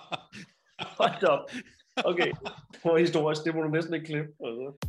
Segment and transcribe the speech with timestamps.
[1.00, 1.40] Hold op.
[2.04, 2.32] Okay,
[2.82, 3.44] det historisk.
[3.44, 4.28] Det må du næsten ikke klippe.
[4.44, 4.88] Altså.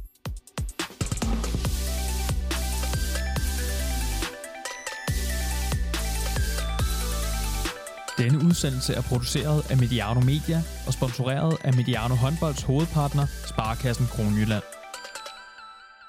[8.18, 14.75] Denne udsendelse er produceret af Mediano Media og sponsoreret af Mediano Håndbolds hovedpartner, Sparkassen Kronjylland.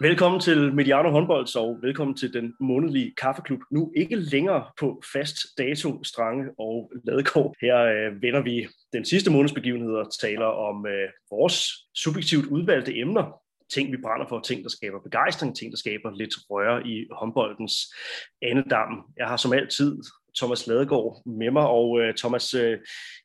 [0.00, 3.60] Velkommen til Mediano Håndbolds og velkommen til den månedlige kaffeklub.
[3.70, 7.54] Nu ikke længere på fast dato, Strange og Ladekår.
[7.60, 12.98] Her øh, vender vi den sidste måneds begivenheder og taler om øh, vores subjektivt udvalgte
[12.98, 13.40] emner.
[13.72, 17.74] Ting, vi brænder for, ting, der skaber begejstring, ting, der skaber lidt røre i håndboldens
[18.42, 19.04] andedam.
[19.16, 19.98] Jeg har som altid
[20.38, 22.78] Thomas Ladegaard med mig, og øh, Thomas, øh,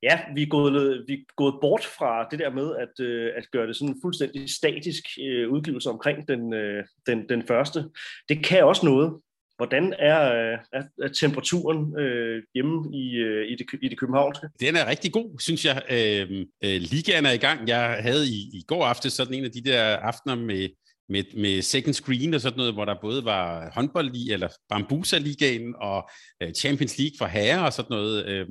[0.03, 3.45] ja, vi er, gået, vi er gået bort fra det der med at, øh, at
[3.51, 7.83] gøre det sådan en fuldstændig statisk øh, udgivelse omkring den, øh, den, den første.
[8.29, 9.13] Det kan også noget.
[9.57, 14.47] Hvordan er, øh, er, er temperaturen øh, hjemme i, øh, i, det, i det københavnske?
[14.59, 15.81] Den er rigtig god, synes jeg.
[15.91, 17.67] Øh, øh, ligaen er i gang.
[17.67, 20.69] Jeg havde i, i går aftes sådan en af de der aftener med,
[21.11, 25.75] med, med second screen og sådan noget, hvor der både var håndbold i, eller Bambusa-ligaen
[25.81, 26.09] og
[26.43, 28.25] øh, Champions League for herrer og sådan noget.
[28.25, 28.47] Øh,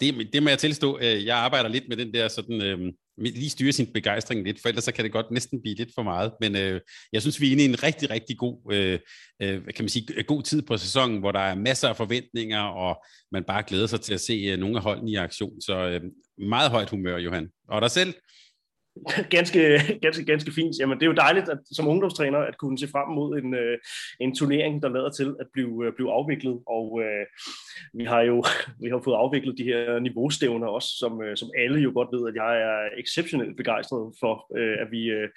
[0.00, 0.98] det, det må jeg tilstå.
[1.02, 2.78] Øh, jeg arbejder lidt med den der sådan, Øh,
[3.18, 6.02] lige styre sin begejstring lidt, for ellers så kan det godt næsten blive lidt for
[6.02, 6.32] meget.
[6.40, 6.80] Men øh,
[7.12, 8.98] jeg synes, vi er inde i en rigtig, rigtig god, øh,
[9.42, 13.04] øh, kan man sige, god tid på sæsonen, hvor der er masser af forventninger, og
[13.32, 15.60] man bare glæder sig til at se øh, nogle af holdene i aktion.
[15.60, 16.00] Så øh,
[16.38, 17.48] meget højt humør, Johan.
[17.68, 18.14] Og dig selv?
[19.36, 19.60] ganske,
[20.02, 20.74] ganske, ganske fint.
[20.80, 23.78] Jamen, det er jo dejligt at, som ungdomstræner at kunne se frem mod en, øh,
[24.20, 26.60] en turnering, der lader til at blive, øh, blive afviklet.
[26.66, 27.26] Og øh,
[27.94, 28.44] vi har jo
[28.82, 32.28] vi har fået afviklet de her niveaustævner også, som, øh, som alle jo godt ved,
[32.28, 35.28] at jeg er exceptionelt begejstret for, øh, at vi, øh,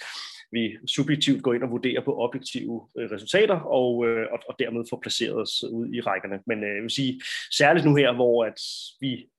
[0.52, 4.84] vi subjektivt går ind og vurderer på objektive øh, resultater, og, øh, og, og dermed
[4.90, 6.40] får placeret os ud i rækkerne.
[6.48, 7.22] Men øh, jeg vil sige,
[7.52, 8.60] særligt nu her, hvor at
[9.02, 9.30] vi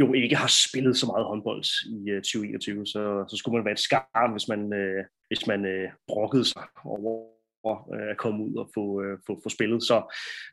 [0.00, 1.64] jo ikke har spillet så meget håndbold
[1.96, 5.64] i øh, 2021, så, så skulle man være et skarn, hvis man, øh, hvis man
[5.64, 9.82] øh, brokkede sig over øh, at komme ud og få, øh, få, få spillet.
[9.82, 9.96] Så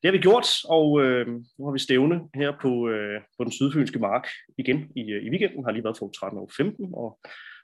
[0.01, 3.51] det har vi gjort, og øh, nu har vi stævne her på, øh, på den
[3.51, 5.63] sydfynske mark igen i, øh, i weekenden.
[5.66, 7.19] Har lige været for 13 og 15, og,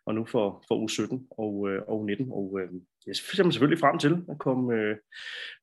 [0.06, 2.28] og nu for, for uge 17 og, øh, og 19.
[2.32, 2.70] Og øh,
[3.08, 4.96] jeg ser selvfølgelig frem til at komme, øh,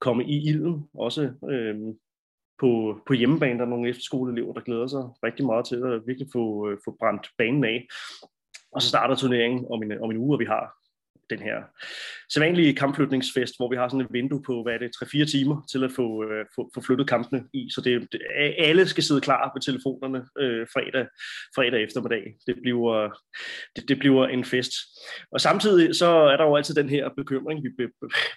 [0.01, 1.77] komme i ilden, også øh,
[2.61, 3.59] på, på hjemmebane.
[3.59, 6.97] Der er nogle efterskoleelever, der glæder sig rigtig meget til at virkelig få, øh, få
[7.01, 7.87] brændt banen af.
[8.73, 10.84] Og så starter turneringen om en, om en uge, og vi har
[11.31, 11.57] den her
[12.31, 15.85] sædvanlige kampflytningsfest, hvor vi har sådan et vindue på, hvad er det, 3-4 timer til
[15.85, 17.69] at få, øh, få, få flyttet kampene i.
[17.75, 18.21] Så det, det,
[18.59, 21.07] alle skal sidde klar på telefonerne øh, fredag,
[21.57, 22.23] fredag eftermiddag.
[22.47, 23.21] Det bliver,
[23.77, 24.73] det, det bliver en fest.
[25.33, 27.65] Og samtidig så er der jo altid den her bekymring.
[27.65, 27.87] Vi be,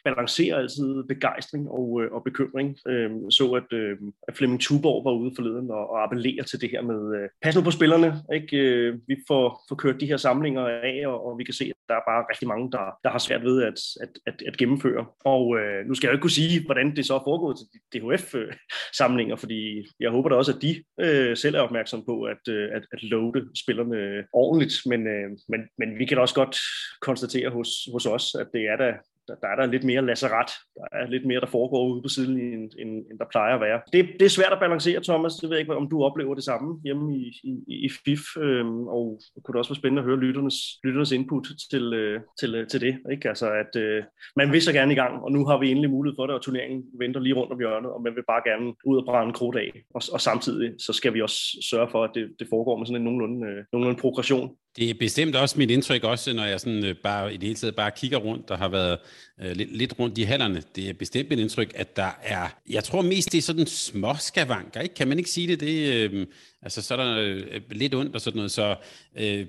[0.06, 2.78] balancerer altid begejstring og, øh, og bekymring.
[2.88, 6.70] Øh, så at, øh, at Flemming Tuborg var ude forleden og, og appellerer til det
[6.70, 8.10] her med, øh, pas nu på spillerne.
[8.34, 8.58] Ikke?
[8.58, 11.78] Øh, vi får, får kørt de her samlinger af, og, og vi kan se, at
[11.90, 15.06] der er bare rigtig mange, der, der har svært ved at, at, at, at gennemføre.
[15.26, 17.68] Og øh, nu skal jeg jo ikke kunne sige, hvordan det så er foregået til
[17.94, 22.70] DHF-samlinger, fordi jeg håber da også, at de øh, selv er opmærksom på at, øh,
[22.74, 24.74] at, at loade spillerne ordentligt.
[24.86, 26.58] Men, øh, men, men vi kan da også godt
[27.02, 28.94] konstatere hos, hos os, at det er da
[29.28, 30.52] der, der er der lidt mere lasseret.
[30.76, 33.62] Der er lidt mere, der foregår ude på siden, end, end, end der plejer at
[33.62, 33.82] være.
[33.94, 35.34] Det, det er svært at balancere, Thomas.
[35.34, 38.24] Det ved jeg ikke, om du oplever det samme hjemme i, i, i FIF.
[38.38, 42.20] Øhm, og det kunne det også være spændende at høre lytternes, lytternes input til, øh,
[42.40, 42.98] til, øh, til det.
[43.12, 43.30] Ikke?
[43.30, 44.04] Altså, at øh,
[44.36, 46.42] man vil så gerne i gang, og nu har vi endelig mulighed for det, og
[46.42, 49.56] turneringen venter lige rundt om hjørnet, og man vil bare gerne ud og brænde krudt
[49.56, 49.72] af.
[49.96, 51.40] Og, og samtidig så skal vi også
[51.70, 54.56] sørge for, at det, det foregår med sådan en nogenlunde, øh, nogenlunde progression.
[54.78, 57.56] Det er bestemt også mit indtryk, også når jeg sådan, øh, bare, i det hele
[57.56, 58.98] taget bare kigger rundt, der har været
[59.42, 60.64] øh, lidt, lidt rundt i hallerne.
[60.76, 64.14] Det er bestemt mit indtryk, at der er, jeg tror mest det er sådan små
[64.20, 64.96] skavanker, ikke?
[64.96, 65.60] kan man ikke sige det?
[65.60, 66.28] det øh,
[66.62, 68.76] altså så er der øh, lidt ondt og sådan noget, så
[69.16, 69.46] øh,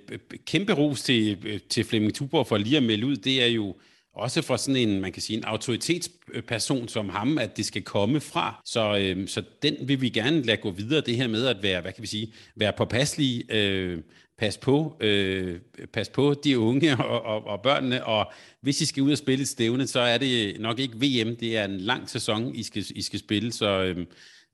[0.47, 3.77] kæmpe ros til, øh, til Flemming Tuborg for lige at melde ud, det er jo
[4.15, 8.21] også fra sådan en, man kan sige, en autoritetsperson som ham, at det skal komme
[8.21, 8.63] fra.
[8.65, 11.81] Så, øh, så den vil vi gerne lade gå videre, det her med at være,
[11.81, 13.99] hvad kan vi sige, være påpasselige, øh,
[14.39, 15.61] pas på, øh,
[15.93, 19.43] pas på de unge og, og, og børnene, og hvis I skal ud og spille
[19.43, 22.85] et stævne, så er det nok ikke VM, det er en lang sæson, I skal,
[22.95, 24.07] I skal spille, så øh,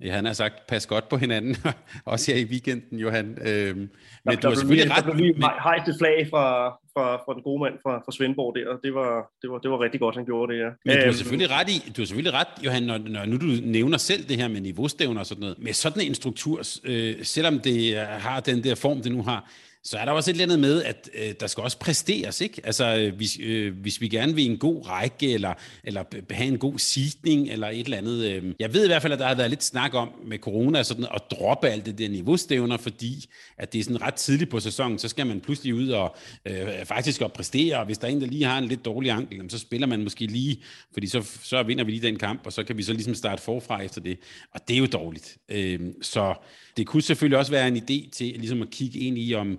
[0.02, 1.56] han har sagt, pas godt på hinanden,
[2.04, 3.38] også her i weekenden, Johan.
[3.40, 3.88] Øh, men
[4.24, 5.04] der, du har selvfølgelig ret.
[5.04, 8.56] Der blev lige hejst et flag fra, fra, fra den gode mand fra, fra Svendborg
[8.56, 10.68] der, og det var, det, var, det var rigtig godt, han gjorde det, ja.
[10.84, 13.36] Men du har øhm, selvfølgelig ret i, du har selvfølgelig ret, Johan, når, når nu
[13.36, 17.14] du nævner selv det her med niveaustævner og sådan noget, med sådan en struktur, øh,
[17.22, 19.50] selvom det har den der form, det nu har,
[19.86, 22.60] så er der også et eller andet med, at øh, der skal også præsteres, ikke?
[22.64, 25.54] Altså, øh, hvis, øh, hvis vi gerne vil en god række, eller,
[25.84, 28.24] eller have en god sidning, eller et eller andet.
[28.24, 28.54] Øh.
[28.58, 31.06] Jeg ved i hvert fald, at der har været lidt snak om med corona, sådan
[31.14, 33.24] at droppe alt det der niveaustævner, fordi
[33.58, 36.16] at det er sådan ret tidligt på sæsonen, så skal man pludselig ud og
[36.46, 39.10] øh, faktisk og præstere, og hvis der er en, der lige har en lidt dårlig
[39.10, 42.52] ankel, så spiller man måske lige, fordi så, så vinder vi lige den kamp, og
[42.52, 44.18] så kan vi så ligesom starte forfra efter det.
[44.54, 45.36] Og det er jo dårligt.
[45.48, 46.34] Øh, så
[46.76, 49.58] det kunne selvfølgelig også være en idé til ligesom at kigge ind i, om,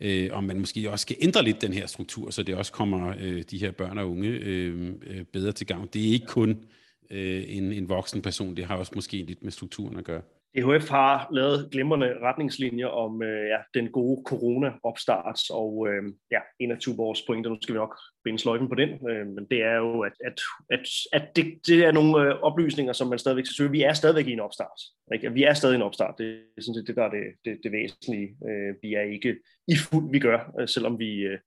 [0.00, 3.14] øh, om man måske også skal ændre lidt den her struktur, så det også kommer
[3.20, 5.88] øh, de her børn og unge øh, øh, bedre til gavn.
[5.92, 6.64] Det er ikke kun
[7.10, 10.22] øh, en, en voksen person, det har også måske lidt med strukturen at gøre.
[10.56, 16.70] DHF har lavet glimrende retningslinjer om øh, ja, den gode corona-opstart, og øh, ja, en
[16.70, 19.76] af Tuborgs pointer, nu skal vi nok binde sløjfen på den, øh, men det er
[19.76, 20.40] jo, at, at,
[20.70, 23.70] at, at det, det er nogle øh, oplysninger, som man stadigvæk skal søge.
[23.70, 24.80] Vi er stadigvæk i en opstart.
[25.14, 25.32] Ikke?
[25.32, 26.14] Vi er stadig i en opstart.
[26.18, 28.28] Det er sådan set det, der er det, det, det væsentlige.
[28.48, 29.36] Øh, vi er ikke
[29.68, 31.10] i fuld, vi gør, øh, selvom vi...
[31.14, 31.38] Øh,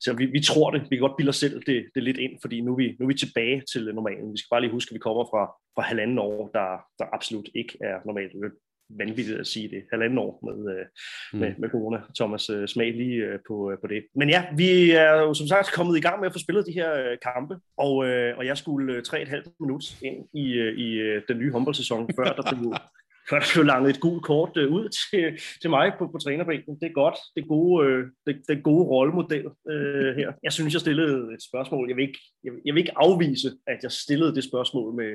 [0.00, 0.80] så vi, vi tror det.
[0.90, 3.04] Vi kan godt bilde os selv det, det lidt ind, fordi nu er, vi, nu
[3.04, 4.32] er vi tilbage til normalen.
[4.32, 5.42] Vi skal bare lige huske, at vi kommer fra,
[5.74, 8.32] fra halvanden år, der, der absolut ikke er normalt.
[8.32, 8.50] Det er
[8.90, 9.82] vanvittigt at sige det.
[9.92, 10.84] Halvanden år med, øh,
[11.32, 11.38] mm.
[11.38, 11.98] med, med corona.
[12.18, 14.06] Thomas uh, smag lige uh, på, på det.
[14.14, 16.72] Men ja, vi er jo som sagt kommet i gang med at få spillet de
[16.72, 17.94] her kampe, og,
[18.38, 20.46] og jeg skulle tre et halvt minut ind i,
[20.86, 22.74] i den nye håndboldsæson, før der blev
[23.30, 26.80] før der blev langet et gult kort øh, ud til, til mig på, på trænerbænken.
[26.80, 27.18] Det er godt.
[27.34, 30.32] Det er gode, øh, det, det gode rollemodel øh, her.
[30.42, 31.88] Jeg synes, jeg stillede et spørgsmål.
[31.88, 35.12] Jeg vil, ikke, jeg, jeg vil ikke afvise, at jeg stillede det spørgsmål med,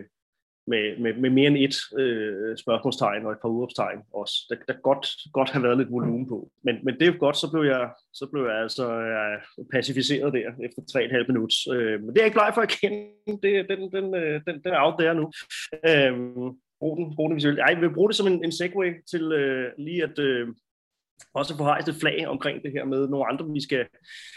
[0.67, 4.35] med, med, med mere end et øh, spørgsmålstegn og et par udopstegn også.
[4.49, 6.51] Der, der godt, godt have været lidt volumen på.
[6.63, 9.39] Men, men det er godt, så blev jeg, så blev jeg altså jeg
[9.73, 11.73] pacificeret der efter 3,5 minutter.
[11.73, 12.99] Øh, men det er jeg ikke bleg for at kende.
[13.43, 15.25] Det, den, den, øh, den, den er out der nu.
[15.89, 16.13] Øh,
[16.81, 17.59] brug den, brug den visuelt.
[17.59, 20.47] Ej, vi vil bruge det som en, en segue til øh, lige at øh,
[21.33, 23.85] også få hejst et flag omkring det her med nogle andre, vi skal,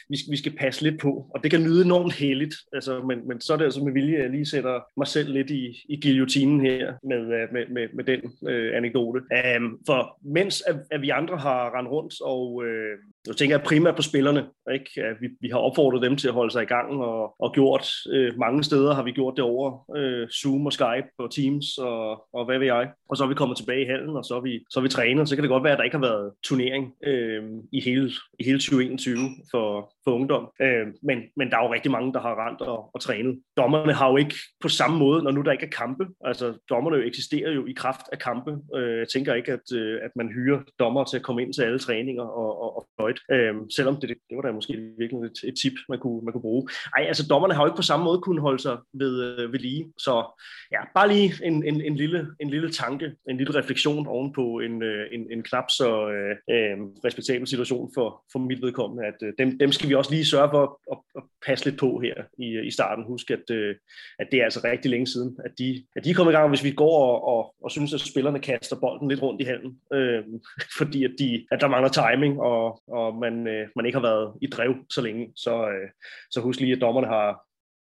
[0.08, 1.30] vi skal, vi skal passe lidt på.
[1.34, 4.16] Og det kan lyde enormt heldigt, altså, men, men så er det altså med vilje,
[4.16, 7.88] at jeg lige sætter mig selv lidt i, i guillotinen her med, øh, med, med,
[7.94, 9.20] med den øh, anekdote.
[9.56, 13.96] Um, for mens at, at vi andre har rendt rundt og øh, nu tænker primært
[13.96, 14.46] på spillerne.
[14.72, 15.16] Ikke?
[15.20, 18.38] Vi, vi har opfordret dem til at holde sig i gang, og, og gjort øh,
[18.38, 22.44] mange steder har vi gjort det over øh, Zoom og Skype og Teams og, og
[22.44, 22.90] hvad ved jeg.
[23.08, 24.88] Og så er vi kommet tilbage i hallen, og så er vi, så er vi
[24.88, 25.28] trænet.
[25.28, 27.42] Så kan det godt være, at der ikke har været turnering øh,
[27.72, 29.18] i, hele, i hele 2021
[29.50, 30.50] for, for ungdom.
[30.60, 33.40] Øh, men, men der er jo rigtig mange, der har rent og, og trænet.
[33.56, 36.06] Dommerne har jo ikke på samme måde, når nu der ikke er kampe.
[36.24, 38.58] Altså, dommerne jo eksisterer jo i kraft af kampe.
[38.76, 41.62] Øh, jeg tænker ikke, at, øh, at man hyrer dommer til at komme ind til
[41.62, 43.20] alle træninger og, og, og fløjte.
[43.30, 46.48] Øh, selvom det, det var da måske virkelig et, et tip, man kunne, man kunne
[46.48, 46.68] bruge.
[46.96, 49.58] Ej, altså dommerne har jo ikke på samme måde kunnet holde sig ved, øh, ved
[49.58, 49.92] lige.
[49.98, 50.40] Så
[50.72, 54.82] ja, bare lige en, en, en, lille, en lille tanke, en lille refleksion ovenpå en,
[54.82, 59.32] øh, en, en knap så øh, øh, respektabel situation for, for mit vedkommende, at øh,
[59.38, 62.14] dem, dem skal vi også lige sørge for at, at, at passe lidt på her
[62.38, 63.04] i, i starten.
[63.04, 63.76] Husk, at, øh,
[64.18, 66.48] at det er altså rigtig længe siden, at de, at de er kommet i gang,
[66.48, 69.78] hvis vi går og, og, og synes, at spillerne kaster bolden lidt rundt i handen,
[69.92, 70.24] øh,
[70.78, 74.34] fordi at, de, at der mangler timing, og, og man, øh, man ikke har været
[74.42, 75.32] i drev så længe.
[75.36, 75.88] Så, øh,
[76.30, 77.44] så husk lige, at dommerne har,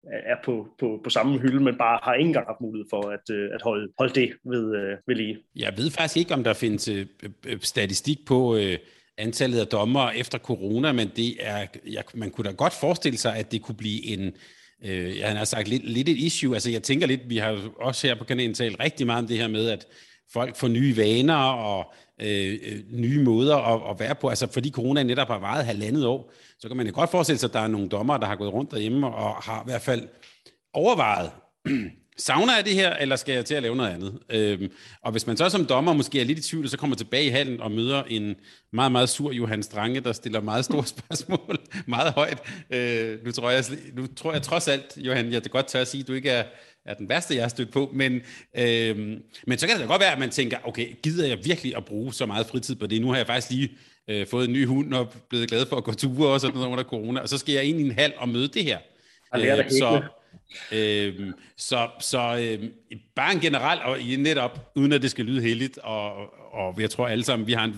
[0.03, 3.35] er på, på, på samme hylde, men bare har ikke engang haft mulighed for at,
[3.35, 5.37] øh, at holde, holde det ved, øh, ved lige.
[5.55, 8.77] Jeg ved faktisk ikke, om der findes øh, øh, øh statistik på, øh,
[9.17, 13.35] antallet af dommer efter corona, men det er, jeg, man kunne da godt forestille sig,
[13.35, 14.31] at det kunne blive en,
[14.85, 16.53] øh, jeg har sagt, lidt, lidt et issue.
[16.53, 19.37] Altså jeg tænker lidt, vi har også her på kanalen talt rigtig meget om det
[19.37, 19.87] her med, at
[20.33, 24.29] folk får nye vaner og øh, øh nye måder at, at være på.
[24.29, 27.47] Altså fordi corona netop har varet halvandet år, så kan man jo godt forestille sig,
[27.47, 30.07] at der er nogle dommer, der har gået rundt derhjemme og har i hvert fald
[30.73, 31.31] overvejet,
[32.17, 34.19] savner jeg det her, eller skal jeg til at lave noget andet?
[34.29, 37.25] Øhm, og hvis man så som dommer måske er lidt i tvivl, så kommer tilbage
[37.25, 38.35] i hallen og møder en
[38.73, 42.39] meget, meget sur Johan Strange, der stiller meget store spørgsmål, meget højt.
[42.69, 45.87] Øh, nu, tror jeg, nu tror jeg trods alt, Johan, jeg er godt tør at
[45.87, 46.43] sige, at du ikke er,
[46.85, 48.21] er den værste, jeg har stødt på, men,
[48.57, 51.77] øhm, men så kan det da godt være, at man tænker, okay, gider jeg virkelig
[51.77, 53.01] at bruge så meget fritid på det?
[53.01, 53.71] Nu har jeg faktisk lige
[54.07, 56.69] øh, fået en ny hund og blevet glad for at gå ture og sådan noget
[56.69, 58.77] under corona, og så skal jeg ind i en hal og møde det her.
[59.35, 60.01] Øh, så,
[60.73, 62.73] Øhm, så så øhm,
[63.15, 66.13] bare en general, og netop, uden at det skal lyde heldigt, og,
[66.53, 67.75] og jeg tror alle sammen, vi har en,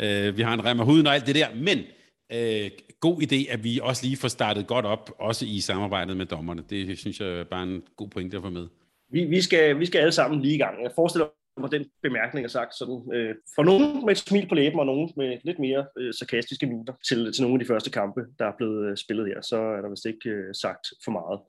[0.00, 1.78] øh, vi har en rem af huden og alt det der, men
[2.32, 6.26] øh, god idé, at vi også lige får startet godt op, også i samarbejdet med
[6.26, 6.62] dommerne.
[6.70, 8.66] Det synes jeg er bare en god pointe at få med.
[9.12, 10.82] Vi, vi, skal, vi skal alle sammen lige i gang.
[10.82, 11.26] Jeg forestiller
[11.60, 14.86] mig, den bemærkning er sagt sådan, øh, for nogen med et smil på læben, og
[14.86, 18.46] nogen med lidt mere øh, sarkastiske miner til, til nogle af de første kampe, der
[18.46, 21.40] er blevet øh, spillet her, så er der vist ikke øh, sagt for meget.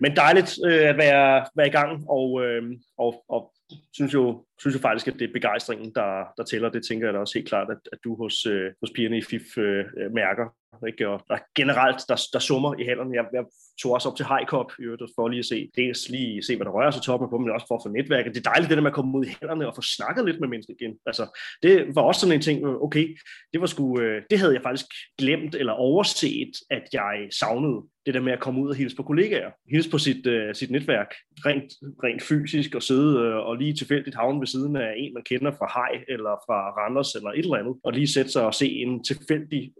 [0.00, 2.62] Men dejligt øh, at være, være i gang, og, øh,
[2.98, 3.52] og, og
[3.92, 6.68] synes jo, synes jo faktisk, at det er begejstringen, der, der tæller.
[6.68, 9.22] Det tænker jeg da også helt klart, at, at du hos, øh, hos pigerne i
[9.22, 9.84] FIF øh,
[10.14, 10.46] mærker.
[10.86, 11.08] Ikke?
[11.08, 13.14] Og der generelt, der, der summer i hallerne.
[13.14, 13.44] Jeg, jeg
[13.82, 16.56] tog også op til High Cup, i øvrigt, for lige at se, dels lige se,
[16.56, 18.34] hvad der rører sig toppen på, men også for at få netværket.
[18.34, 20.40] Det er dejligt, det der med at komme ud i hallerne og få snakket lidt
[20.40, 20.94] med mennesker igen.
[21.06, 21.24] Altså,
[21.62, 23.18] det var også sådan en ting, øh, okay,
[23.52, 24.86] det var sgu, øh, det havde jeg faktisk
[25.18, 29.02] glemt eller overset, at jeg savnede det der med at komme ud og hilse på
[29.02, 31.14] kollegaer, hilse på sit, uh, sit netværk,
[31.46, 31.72] rent,
[32.04, 35.52] rent fysisk, og sidde uh, og lige tilfældigt havne ved siden af en, man kender
[35.58, 38.68] fra Hej, eller fra Randers, eller et eller andet, og lige sætte sig og se
[38.68, 39.72] en tilfældig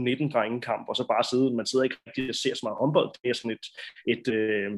[0.00, 3.28] U19-drengekamp, og så bare sidde, man sidder ikke rigtig og ser så meget håndbold, det
[3.30, 3.66] er sådan et,
[4.14, 4.72] et øh,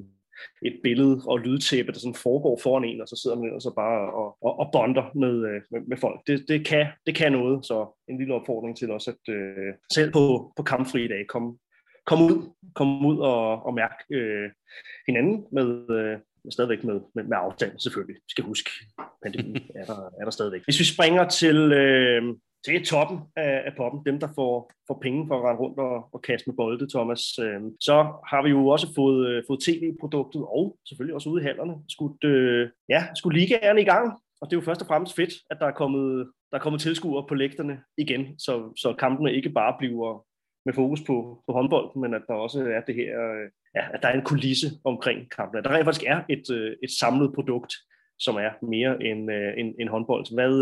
[0.63, 3.75] et billede og lydtæppe, der sådan foregår foran en, og så sidder man ellers og
[3.75, 6.21] bare og, og, og bonder med, øh, med, med folk.
[6.27, 7.77] Det, det, kan, det kan noget, så
[8.09, 11.59] en lille opfordring til også, at øh, selv på, på kampfri dag, komme
[12.07, 14.51] komme ud, komme ud og, og mærke øh,
[15.07, 16.19] hinanden med, øh,
[16.51, 18.15] stadigvæk med, med, med afstand, selvfølgelig.
[18.15, 18.71] Vi skal huske,
[19.23, 20.65] pandemien er der, er der stadigvæk.
[20.65, 22.23] Hvis vi springer til, øh,
[22.65, 26.09] til toppen af, af poppen, dem der får, får penge for at rende rundt og,
[26.13, 27.95] og kaste med bolde, Thomas, øhm, så
[28.31, 32.25] har vi jo også fået, øh, fået tv-produktet, og selvfølgelig også ude i hallerne, skudt,
[32.25, 35.57] øh, ja, skulle ligaerne i gang, og det er jo først og fremmest fedt, at
[35.61, 39.75] der er kommet, der er kommet tilskuere på lægterne igen, så, så kampene ikke bare
[39.79, 40.25] bliver
[40.67, 44.03] med fokus på, på håndbold, men at der også er det her, øh, ja, at
[44.03, 45.65] der er en kulisse omkring kampen.
[45.65, 47.75] Der rent faktisk er et, øh, et samlet produkt,
[48.19, 50.35] som er mere end, end, end håndbold.
[50.35, 50.53] Hvad,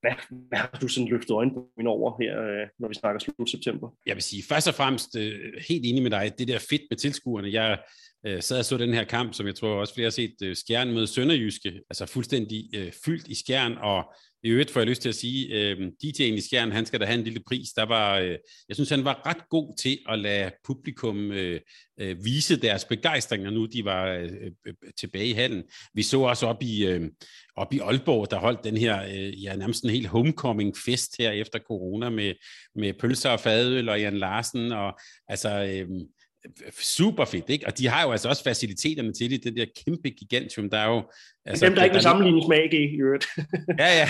[0.00, 0.12] hvad,
[0.48, 3.88] hvad har du sådan løftet øjenbryn over her, øh, når vi snakker slut september?
[4.06, 6.98] Jeg vil sige, først og fremmest øh, helt enig med dig, det der fedt med
[6.98, 7.52] tilskuerne.
[7.52, 7.78] Jeg
[8.26, 10.92] øh, sad og så den her kamp, som jeg tror også flere har set, Skjern
[10.92, 12.60] mod Sønderjyske, altså fuldstændig
[13.04, 14.14] fyldt i Skjern, og
[14.46, 17.04] i øvrigt får jeg lyst til at sige, øh, DJ i Skjern, han skal da
[17.04, 17.68] have en lille pris.
[17.68, 18.38] Der var, øh,
[18.68, 21.60] jeg synes, han var ret god til at lade publikum øh,
[22.00, 25.62] øh, vise deres begejstring, nu de var øh, øh, øh, tilbage i hallen.
[25.94, 27.10] Vi så også op i, øh,
[27.56, 31.58] op i Aalborg, der holdt den her, øh, ja, nærmest en helt homecoming-fest her efter
[31.58, 32.34] corona med,
[32.74, 34.72] med pølser og fadøl og Jan Larsen.
[34.72, 34.98] Og,
[35.28, 35.88] altså, øh,
[36.82, 37.66] super fedt, ikke?
[37.66, 40.88] Og de har jo altså også faciliteterne til det, det der kæmpe gigantium, der er
[40.88, 41.10] jo...
[41.46, 43.26] Altså, dem, der ikke vil sammenlignes med AG, i øvrigt.
[43.82, 44.08] ja, ja.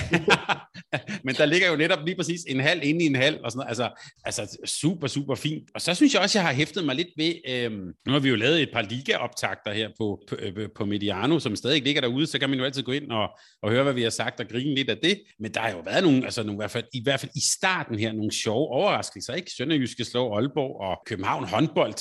[1.24, 3.58] Men der ligger jo netop lige præcis en halv inde i en halv, og sådan
[3.58, 3.68] noget.
[3.68, 3.90] Altså,
[4.24, 5.68] altså super, super fint.
[5.74, 8.28] Og så synes jeg også, jeg har hæftet mig lidt ved, øhm, nu har vi
[8.28, 12.26] jo lavet et par liga-optagter her på, på, øh, på Mediano, som stadig ligger derude,
[12.26, 13.28] så kan man jo altid gå ind og,
[13.62, 15.20] og høre, hvad vi har sagt, og grine lidt af det.
[15.38, 17.42] Men der har jo været nogle, altså nogle, i, hvert fald, i hvert fald i
[17.56, 19.50] starten her, nogle sjove overraskelser, ikke?
[19.56, 21.94] Sønderjyske slår Aalborg, og København håndbold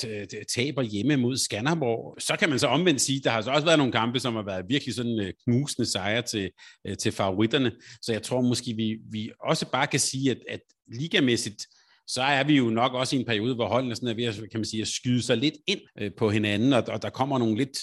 [0.54, 2.16] taber hjemme mod Skanderborg.
[2.18, 4.42] Så kan man så omvendt sige, der har så også været nogle kampe, som har
[4.42, 6.50] været virkelig sådan en knusende sejre til,
[6.86, 7.72] øh, til favoritterne.
[8.02, 10.60] Så jeg tror måske, vi, vi også bare kan sige, at, at
[10.92, 11.66] ligamæssigt,
[12.06, 14.34] så er vi jo nok også i en periode, hvor holdene sådan er ved at,
[14.34, 17.38] kan man sige, at skyde sig lidt ind øh, på hinanden, og, og der kommer
[17.38, 17.78] nogle lidt,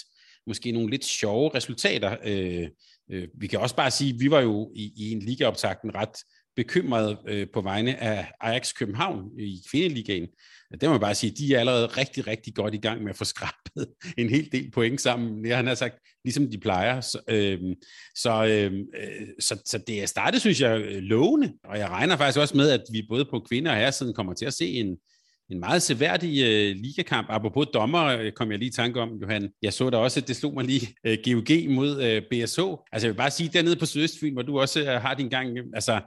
[0.46, 2.16] måske nogle lidt sjove resultater.
[2.24, 2.68] Øh,
[3.10, 6.16] øh, vi kan også bare sige, at vi var jo i, i en ligaoptakten ret
[6.56, 10.26] bekymret øh, på vegne af Ajax København i kvindeligaen.
[10.80, 13.16] Det må man bare sige, de er allerede rigtig, rigtig godt i gang med at
[13.16, 13.86] få skrabet
[14.18, 15.46] en hel del point sammen.
[15.46, 15.94] Jeg har sagt,
[16.24, 17.00] ligesom de plejer.
[17.00, 17.60] Så, øh,
[18.14, 21.52] så, øhm, øh, så, så det er startet, synes jeg, øh, lovende.
[21.64, 24.46] Og jeg regner faktisk også med, at vi både på kvinder og herresiden kommer til
[24.46, 24.96] at se en,
[25.50, 27.26] en meget seværdig øh, ligakamp.
[27.30, 29.50] Apropos dommer, øh, kom jeg lige i tanke om, Johan.
[29.62, 32.60] Jeg så da også, at det slog mig lige øh, GOG mod øh, BSH.
[32.92, 35.58] Altså jeg vil bare sige, dernede på Sydøstfyn, hvor du også øh, har din gang,
[35.74, 36.00] altså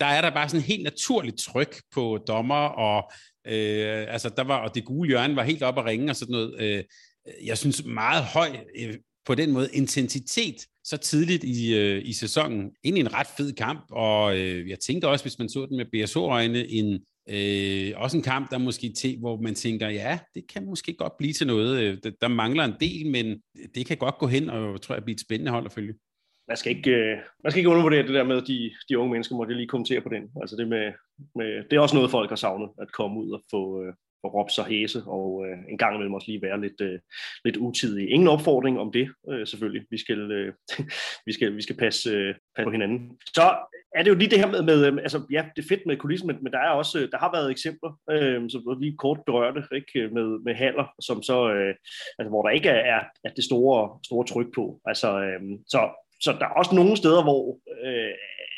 [0.00, 3.12] der er der bare sådan helt naturligt tryk på dommer, og,
[3.46, 6.32] øh, altså, der var, og det gule hjørne var helt op at ringe og sådan
[6.32, 6.54] noget.
[6.60, 6.84] Øh,
[7.44, 8.94] jeg synes meget høj øh,
[9.26, 12.70] på den måde intensitet så tidligt i, øh, i sæsonen.
[12.82, 15.76] Ind i en ret fed kamp, og øh, jeg tænkte også, hvis man så den
[15.76, 20.44] med BSO-øjne, en, øh, også en kamp, der måske til, hvor man tænker, ja, det
[20.48, 21.80] kan måske godt blive til noget.
[21.80, 23.40] Øh, der, der mangler en del, men
[23.74, 25.94] det kan godt gå hen, og jeg tror jeg bliver et spændende hold at følge
[26.48, 29.12] man skal ikke, øh, man skal ikke undervurdere det der med, at de, de unge
[29.12, 30.22] mennesker måtte lige kommentere på den.
[30.40, 30.92] Altså det, med,
[31.34, 34.28] med, det er også noget, folk har savnet, at komme ud og få, øh, få
[34.28, 36.98] råbt sig hæse, og øh, en gang imellem også lige være lidt, øh,
[37.44, 38.10] lidt utidig.
[38.10, 39.86] Ingen opfordring om det, øh, selvfølgelig.
[39.90, 40.52] Vi skal, øh,
[41.26, 43.18] vi skal, vi skal passe, øh, passe på hinanden.
[43.34, 43.56] Så
[43.96, 45.96] er det jo lige det her med, med øh, altså ja, det er fedt med
[45.96, 49.20] kulissen, men, men der er også, øh, der har været eksempler, øh, som vi kort
[49.26, 51.74] berørte, ikke, øh, med, med haller, som så, øh,
[52.18, 54.80] altså, hvor der ikke er, er det store, store tryk på.
[54.84, 55.80] Altså, øh, så
[56.20, 58.14] så der er også nogle steder, hvor øh,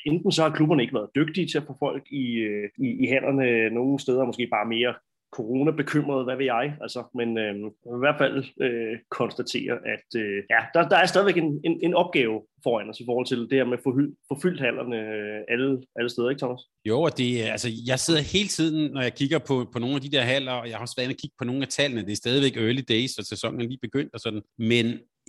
[0.06, 3.06] enten så har klubberne ikke været dygtige til at få folk i, øh, i, i
[3.06, 4.94] hænderne, nogle steder måske bare mere
[5.32, 7.54] corona bekymret, hvad ved jeg, altså, men øh,
[7.96, 11.94] i hvert fald øh, konstatere, at øh, ja, der, der er stadigvæk en, en, en
[11.94, 13.84] opgave foran os i forhold til det her med at
[14.28, 16.60] få, fyldt hallerne øh, alle, alle steder, ikke Thomas?
[16.84, 20.02] Jo, og det, altså, jeg sidder hele tiden, når jeg kigger på, på nogle af
[20.02, 22.06] de der haller, og jeg har også været inde og kigge på nogle af tallene,
[22.06, 24.86] det er stadigvæk early days, og sæsonen er lige begyndt og sådan, men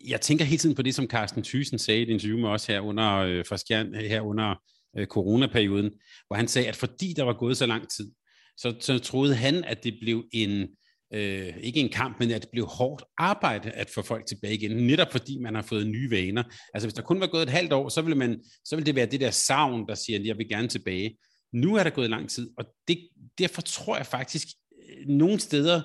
[0.07, 2.65] jeg tænker hele tiden på det, som Carsten Thyssen sagde i et interview med os
[2.65, 4.55] her under, øh, øh, her under
[4.97, 5.91] øh, coronaperioden,
[6.27, 8.11] hvor han sagde, at fordi der var gået så lang tid,
[8.57, 10.67] så, så troede han, at det blev en,
[11.13, 14.87] øh, ikke en kamp, men at det blev hårdt arbejde at få folk tilbage igen,
[14.87, 16.43] netop fordi man har fået nye vaner.
[16.73, 18.95] Altså hvis der kun var gået et halvt år, så ville, man, så ville det
[18.95, 21.17] være det der savn, der siger, at jeg vil gerne tilbage.
[21.53, 24.47] Nu er der gået lang tid, og det, derfor tror jeg faktisk,
[24.89, 25.81] øh, nogle steder,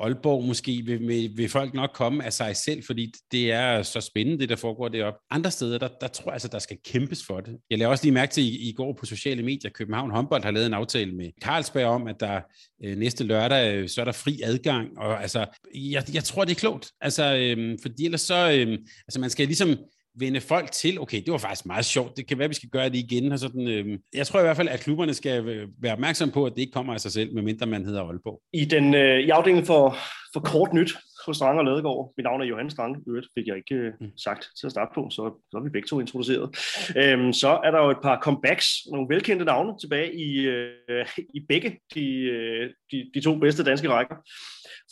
[0.00, 4.00] Aalborg måske vil, vil, vil folk nok komme af sig selv, fordi det er så
[4.00, 5.20] spændende, det der foregår deroppe.
[5.30, 7.56] Andre steder, der, der tror jeg altså, der skal kæmpes for det.
[7.70, 10.50] Jeg lavede også lige mærke til i, i går på sociale medier, København håndbold har
[10.50, 12.40] lavet en aftale med Carlsberg om, at der
[12.84, 16.52] øh, næste lørdag, øh, så er der fri adgang, og altså, jeg, jeg tror, det
[16.52, 18.78] er klogt, altså, øh, fordi ellers så, øh,
[19.08, 19.76] altså man skal ligesom,
[20.20, 22.88] vende folk til, okay, det var faktisk meget sjovt, det kan være, vi skal gøre
[22.88, 23.32] det igen.
[23.32, 26.44] Og sådan, øh, jeg tror i hvert fald, at klubberne skal øh, være opmærksom på,
[26.44, 28.40] at det ikke kommer af sig selv, medmindre man hedder Aalborg.
[28.52, 29.96] I den øh, i afdelingen for,
[30.32, 30.96] for kort nyt
[31.26, 34.18] hos Strange og Ladegaard, mit navn er Johan Strange, øvrigt fik jeg ikke øh, mm.
[34.18, 36.48] sagt til at starte på, så, så er vi begge to introduceret.
[36.96, 41.40] Øhm, så er der jo et par comebacks, nogle velkendte navne tilbage i, øh, i
[41.48, 44.16] begge de, øh, de, de to bedste danske rækker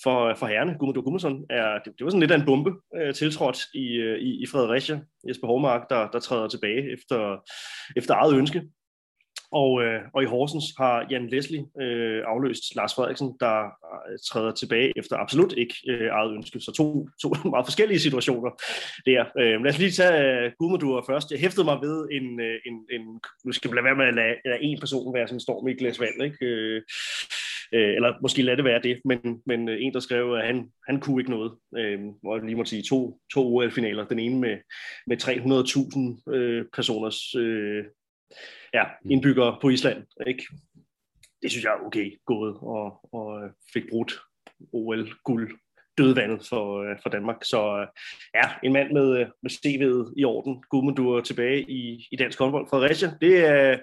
[0.02, 0.72] for, for herrene.
[0.78, 4.18] Gudmundur Gudmundsson er, det, det var sådan lidt af en bombe øh, tiltrådt i, øh,
[4.18, 5.00] i, i Fredericia.
[5.28, 7.18] Jesper Hormark, der, der træder tilbage efter,
[7.96, 8.62] efter eget ønske.
[9.52, 13.64] Og, øh, og i Horsens har Jan Leslie øh, afløst Lars Frederiksen, der
[14.10, 16.60] øh, træder tilbage efter absolut ikke øh, eget ønske.
[16.60, 18.50] Så to, to meget forskellige situationer
[19.06, 19.24] der.
[19.38, 21.30] Øh, lad os lige tage øh, Gudmundur først.
[21.30, 24.14] Jeg hæftede mig ved en, øh, en, en nu skal man lade være med at
[24.14, 26.46] lade, lade en person være sådan en storm i et glas vand, ikke?
[26.46, 26.82] Øh,
[27.74, 30.70] øh, eller måske lade det være det, men, men øh, en, der skrev, at han,
[30.88, 34.40] han kunne ikke noget, øh, hvor jeg lige må sige to, to OL-finaler, den ene
[34.40, 34.56] med,
[35.06, 35.16] med
[36.26, 37.84] 300.000 øh, personers øh,
[38.74, 39.10] ja, mm.
[39.10, 40.46] indbyggere på Island, ikke?
[41.42, 44.20] Det synes jeg er okay gået, og, og fik brudt
[44.72, 45.58] OL-guld
[45.98, 47.36] dødvandet for, øh, for Danmark.
[47.42, 47.86] Så
[48.34, 50.62] ja, en mand med, med CV'et i orden.
[50.70, 52.68] Gudmundur tilbage i, i dansk håndbold.
[52.70, 53.78] Fredericia, det er,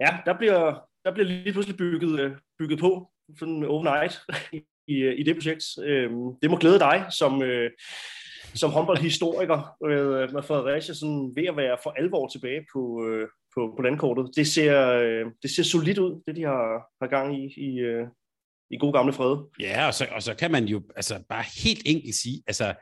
[0.00, 4.20] ja, der bliver, der bliver lige pludselig bygget, øh, bygget på sådan overnight
[4.94, 5.64] i, i det projekt.
[5.84, 7.70] Øhm, det må glæde dig som, øh,
[8.56, 13.28] som håndboldhistoriker med, øh, med Fredericia sådan ved at være for alvor tilbage på, øh,
[13.54, 14.36] på, på landkortet.
[14.36, 16.64] Det ser, øh, det ser solidt ud, det de har,
[17.00, 17.70] har gang i i,
[18.70, 19.36] i god gamle fred.
[19.60, 22.74] Ja, og så, og så kan man jo altså bare helt enkelt sige, altså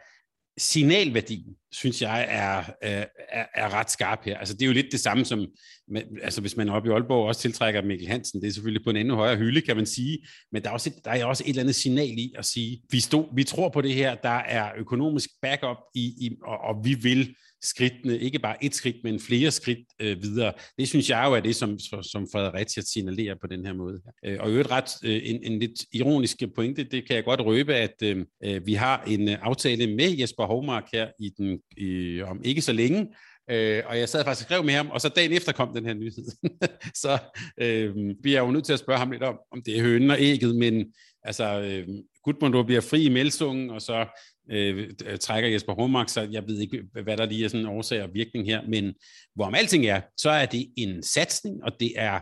[0.58, 4.38] signalværdien, synes jeg, er, øh, er, er ret skarp her.
[4.38, 5.46] Altså, det er jo lidt det samme som,
[5.88, 8.90] med, altså, hvis man oppe i Aalborg også tiltrækker Mikkel Hansen, det er selvfølgelig på
[8.90, 10.18] en endnu højere hylde, kan man sige,
[10.52, 12.82] men der er også et, der er også et eller andet signal i at sige,
[12.90, 16.84] vi, stod, vi tror på det her, der er økonomisk backup i, i og, og
[16.84, 17.34] vi vil
[17.64, 20.53] skridtene, ikke bare et skridt, men flere skridt øh, videre.
[20.79, 24.00] Det synes jeg jo er det, som, som Fredericia signalerer på den her måde.
[24.24, 27.40] Øh, og i øvrigt ret øh, en, en lidt ironisk pointe, det kan jeg godt
[27.40, 31.61] røbe, at øh, øh vi har en øh, aftale med Jesper Hovmark her i den,
[31.79, 33.07] øh, om ikke så længe,
[33.50, 35.87] Øh, og jeg sad faktisk og skrev med ham, og så dagen efter kom den
[35.87, 36.50] her nyhed.
[37.03, 37.18] så
[37.61, 40.11] øh, vi er jo nødt til at spørge ham lidt om, om det er hønen
[40.11, 41.88] og ægget, men altså, øh,
[42.22, 44.07] Gudmundur bliver fri i Melsungen, og så
[44.50, 47.72] Øh, øh, trækker Jesper Hormark, så jeg ved ikke, hvad der lige er sådan en
[47.72, 48.94] årsag og virkning her, men
[49.35, 52.14] hvorom alting er, så er det en satsning, og det er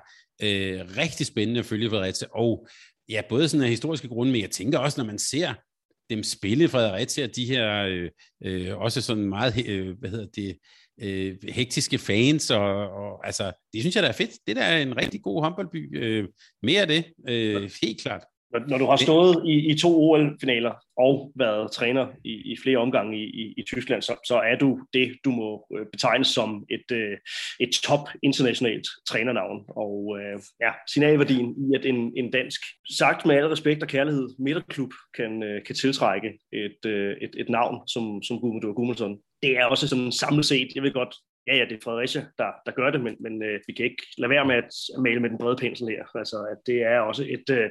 [0.43, 2.67] øh, rigtig spændende at følge Fredericia, og
[3.09, 5.55] ja, både sådan af historiske grunde, men jeg tænker også, når man ser
[6.11, 8.11] dem spille Fredericia, de her øh,
[8.45, 10.59] øh, også sådan meget, øh, hvad hedder det,
[11.01, 14.31] øh, hektiske fans, og, og altså, det synes jeg, der er fedt.
[14.47, 16.03] Det der er en rigtig god håndboldby.
[16.03, 16.29] Øh,
[16.63, 18.23] mere af det, øh, helt klart.
[18.53, 22.79] Når, når du har stået i, i to OL-finaler og været træner i, i flere
[22.79, 26.65] omgange i, i, i Tyskland, så, så er du det, du må øh, betegnes som
[26.71, 27.17] et, øh,
[27.61, 29.65] et top internationalt trænernavn.
[29.69, 32.61] Og øh, ja, signalværdien i, at en, en dansk,
[32.97, 36.79] sagt med al respekt og kærlighed, midterklub kan, kan tiltrække et,
[37.23, 39.19] et, et navn som, som Guðmundur Guðmundsson.
[39.43, 41.15] Det er også sådan samlet set, jeg ved godt,
[41.47, 44.07] ja, ja, det er Fredericia, der, der gør det, men, men øh, vi kan ikke
[44.19, 46.05] lade være med at male med den brede pensel her.
[46.19, 47.71] Altså, at det er også et øh,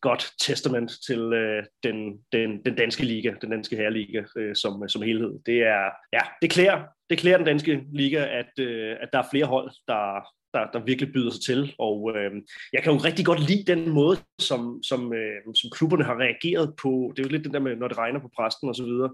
[0.00, 1.96] godt testament til øh, den,
[2.32, 5.32] den, den danske liga, den danske herreliga øh, som, som helhed.
[5.46, 6.78] Det er, ja, det klæder,
[7.10, 10.84] det klæder den danske liga, at, øh, at der er flere hold, der, der, der
[10.84, 11.74] virkelig byder sig til.
[11.78, 12.30] Og øh,
[12.72, 16.74] jeg kan jo rigtig godt lide den måde, som, som, øh, som klubberne har reageret
[16.82, 17.12] på.
[17.16, 19.10] Det er jo lidt det der med, når det regner på præsten og så videre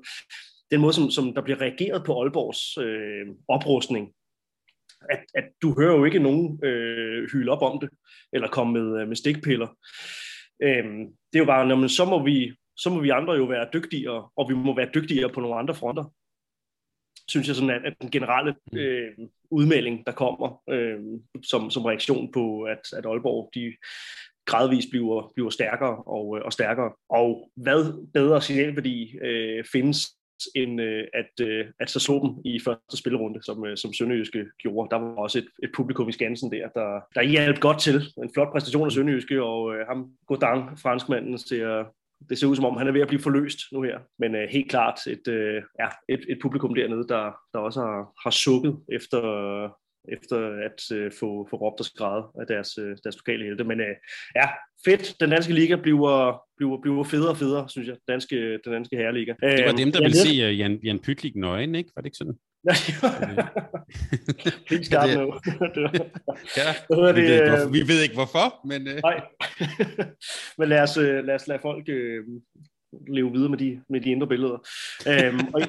[0.70, 4.12] den måde, som, som der bliver reageret på Aalborgs øh, oprustning,
[5.10, 7.90] at, at du hører jo ikke nogen øh, hyle op om det,
[8.32, 9.68] eller komme med, øh, med stikpiller.
[10.62, 13.44] Øhm, det er jo bare, når man, så, må vi, så må vi andre jo
[13.44, 16.04] være dygtigere, og vi må være dygtigere på nogle andre fronter.
[17.28, 18.78] Synes jeg sådan, at, at den generelle mm.
[18.78, 19.12] øh,
[19.50, 20.98] udmelding, der kommer øh,
[21.42, 23.76] som, som reaktion på, at, at Aalborg de
[24.46, 26.92] gradvist bliver, bliver stærkere og, og stærkere.
[27.08, 30.16] Og hvad bedre signalværdi øh, findes
[30.54, 34.44] end øh, at, øh, at så slå dem i første spillerunde, som, øh, som Sønderjyske
[34.58, 34.90] gjorde.
[34.90, 38.02] Der var også et, et publikum i Skansen der, der, der hjalp godt til.
[38.22, 41.86] En flot præstation af Sønderjyske, og øh, ham Godang, franskmanden, til at
[42.28, 43.98] det ser ud som om, han er ved at blive forløst nu her.
[44.18, 48.12] Men øh, helt klart et, øh, ja, et, et publikum dernede, der, der også har,
[48.24, 49.20] har sukket efter,
[50.12, 53.64] efter at øh, få, få råbt og skrevet af deres, øh, deres lokale helte.
[53.64, 53.94] Men øh,
[54.36, 54.46] ja,
[54.84, 55.20] fedt.
[55.20, 57.94] Den danske liga bliver, bliver, bliver federe og federe, synes jeg.
[57.94, 59.34] Den danske, den danske herreliga.
[59.42, 61.90] Det var dem, der ville se uh, Jan, Jan Pytlik nøgen, ikke?
[61.94, 62.36] Var det ikke sådan?
[64.66, 65.32] Please start nu.
[66.56, 66.68] ja,
[67.12, 68.80] vi, ved ikke, hvorfor, vi ved ikke hvorfor, men...
[68.88, 68.94] Uh...
[69.02, 69.20] Nej,
[70.58, 72.20] men lad os, lad os lade folk uh,
[73.08, 74.58] leve videre med de, med de indre billeder.
[75.06, 75.60] Um, og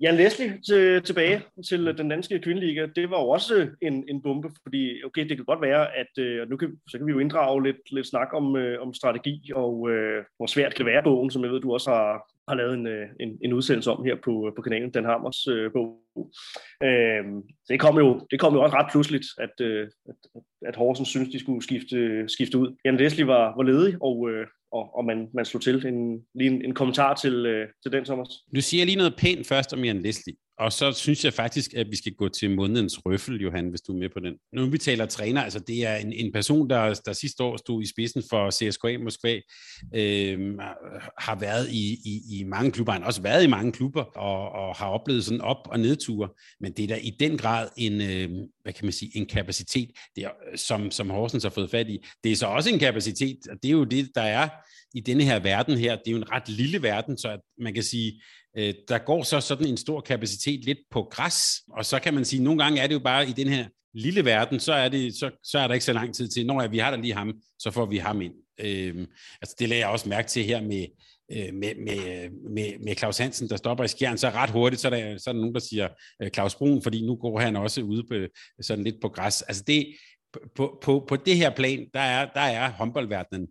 [0.00, 4.50] Jan Leslie til, tilbage til den danske kvindeliga, det var jo også en, en bombe,
[4.62, 7.62] fordi okay, det kan godt være, at øh, nu kan, så kan vi jo inddrage
[7.62, 11.30] lidt, lidt snak om, øh, om strategi og øh, hvor svært det kan være bogen,
[11.30, 14.16] som jeg ved, du også har, har lavet en, øh, en, en udsendelse om her
[14.24, 16.00] på, på kanalen, Den Hammers øh, bog.
[16.82, 17.24] Øh,
[17.68, 21.28] det, kom jo, det kom jo også ret pludseligt, at, øh, at, at Horsens synes,
[21.28, 22.76] de skulle skifte, skifte ud.
[22.84, 25.86] Jan Leslie var, var ledig, og, øh, og, og man, man slog til.
[25.86, 28.28] En, lige en, en kommentar til, øh, til den, Thomas.
[28.54, 30.36] Du siger lige noget pænt først om Jan Leslie.
[30.58, 33.92] Og så synes jeg faktisk, at vi skal gå til månedens røffel, Johan, hvis du
[33.92, 34.34] er med på den.
[34.52, 37.82] Nu vi taler træner, altså det er en, en person, der, der sidste år stod
[37.82, 39.40] i spidsen for CSKA Moskva,
[39.94, 40.58] øh,
[41.18, 44.52] har været i, i, i mange klubber, han har også været i mange klubber, og,
[44.52, 46.28] og har oplevet sådan op- og nedture,
[46.60, 49.90] men det er da i den grad en, øh, hvad kan man sige, en kapacitet,
[50.16, 51.98] det er, som, som Horsens har fået fat i.
[52.24, 54.48] Det er så også en kapacitet, og det er jo det, der er
[54.94, 55.96] i denne her verden her.
[55.96, 58.22] Det er jo en ret lille verden, så at man kan sige,
[58.58, 62.24] øh, der går så sådan en stor kapacitet lidt på græs, og så kan man
[62.24, 65.14] sige, nogle gange er det jo bare i den her lille verden, så er, det,
[65.14, 67.14] så, så er der ikke så lang tid til, når ja, vi har der lige
[67.14, 68.32] ham, så får vi ham ind.
[68.60, 69.06] Øhm,
[69.42, 70.86] altså det lagde jeg også mærke til her med,
[71.32, 74.88] øh, med, med, med, med Claus Hansen, der stopper i skjern, så ret hurtigt, så
[74.88, 75.88] er der, så er der nogen, der siger
[76.22, 78.14] øh, Claus Brun, fordi nu går han også ude på,
[78.62, 79.42] sådan lidt på græs.
[79.42, 79.86] Altså det,
[80.56, 83.48] på, på, på det her plan, der er, der er håndboldverdenen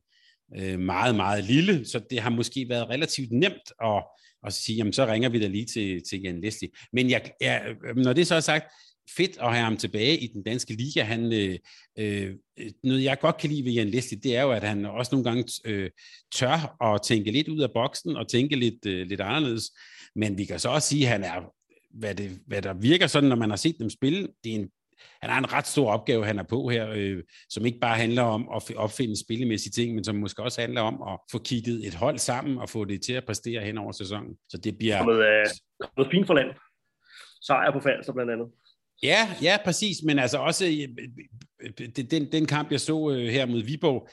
[0.57, 4.03] øh, meget, meget lille, så det har måske været relativt nemt at,
[4.45, 6.69] og så sige, jamen så ringer vi da lige til, til Jan Leslie.
[6.93, 8.65] Men jeg, jeg, øh, når det så er sagt,
[9.17, 11.03] fedt at have ham tilbage i den danske liga.
[11.03, 11.59] Han, øh,
[11.99, 12.35] øh,
[12.83, 15.23] noget jeg godt kan lide ved Jan Leslie, det er jo, at han også nogle
[15.23, 15.89] gange øh,
[16.35, 19.71] tør at tænke lidt ud af boksen og tænke lidt, øh, lidt anderledes.
[20.15, 21.53] Men vi kan så også sige, at han er,
[21.99, 24.69] hvad, det, hvad der virker sådan, når man har set dem spille, det er en
[25.21, 28.21] han har en ret stor opgave, han er på her, øh, som ikke bare handler
[28.21, 31.93] om at opfinde spillemæssige ting, men som måske også handler om at få kigget et
[31.93, 34.35] hold sammen og få det til at præstere hen over sæsonen.
[34.49, 34.97] Så det bliver...
[34.97, 35.45] Kommet, øh,
[35.95, 36.49] kommet fint for land.
[37.41, 38.47] Sejr på Falster blandt andet.
[39.03, 43.63] Ja, ja, præcis, men altså også øh, den, den kamp, jeg så øh, her mod
[43.63, 44.09] Viborg,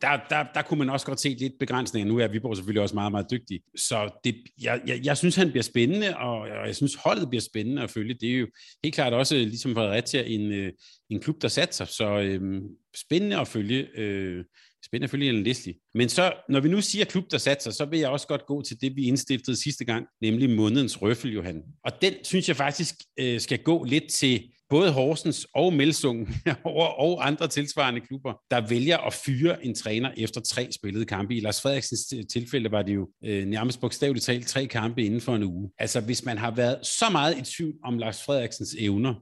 [0.00, 2.08] der, der, der kunne man også godt se lidt begrænsninger.
[2.08, 3.60] Nu er Viborg selvfølgelig også meget, meget dygtig.
[3.76, 7.82] Så det, jeg, jeg, jeg synes, han bliver spændende, og, jeg synes, holdet bliver spændende
[7.82, 8.14] at følge.
[8.14, 8.46] Det er jo
[8.84, 10.72] helt klart også, øh, ligesom Fredericia, en, øh,
[11.10, 11.84] en klub, der satser.
[11.84, 12.62] Så øhm,
[12.96, 13.98] spændende at følge.
[13.98, 14.44] Øh,
[14.86, 15.74] spændende at følge en Leslie.
[15.94, 18.62] Men så, når vi nu siger klub, der satser, så vil jeg også godt gå
[18.62, 21.62] til det, vi indstiftede sidste gang, nemlig månedens røffel, Johan.
[21.84, 26.34] Og den synes jeg faktisk øh, skal gå lidt til både Horsens og Melsungen
[26.98, 31.34] og andre tilsvarende klubber, der vælger at fyre en træner efter tre spillede kampe.
[31.34, 35.34] I Lars Frederiksens tilfælde var det jo øh, nærmest bogstaveligt talt tre kampe inden for
[35.34, 35.70] en uge.
[35.78, 39.14] Altså hvis man har været så meget i tvivl om Lars Frederiksens evner,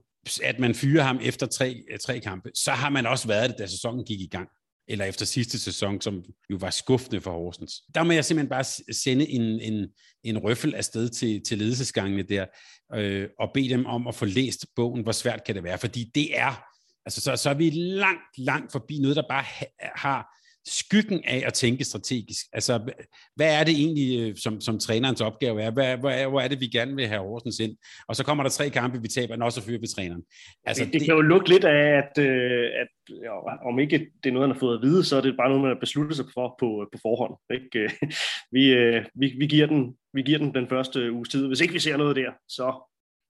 [0.43, 3.57] at man fyrer ham efter tre, øh, tre kampe, så har man også været det,
[3.59, 4.49] da sæsonen gik i gang
[4.87, 7.81] eller efter sidste sæson, som jo var skuffende for Horsens.
[7.95, 9.87] Der må jeg simpelthen bare sende en, en,
[10.23, 12.45] en røffel afsted til, til ledelsesgangene der,
[12.93, 16.11] øh, og bede dem om at få læst bogen, hvor svært kan det være, fordi
[16.15, 16.63] det er,
[17.05, 20.35] altså så, så er vi langt, langt forbi noget, der bare ha, har
[20.67, 22.45] skyggen af at tænke strategisk.
[22.53, 22.91] Altså,
[23.35, 25.71] hvad er det egentlig, øh, som, som trænerens opgave er?
[25.71, 27.77] Hvad, hvor, er, hvor er det, vi gerne vil have Horsens ind?
[28.07, 30.23] Og så kommer der tre kampe, vi taber, og så fyrer vi træneren.
[30.65, 32.87] Altså, det, det, det kan jo lukke lidt af, at, øh, at
[33.23, 35.49] ja, om ikke det er noget, han har fået at vide, så er det bare
[35.49, 37.33] noget, man har besluttet sig for på, på forhånd.
[37.53, 37.95] Ikke?
[38.55, 41.47] Vi, øh, vi, vi, giver den, vi giver den den første uges tid.
[41.47, 42.67] Hvis ikke vi ser noget der, så,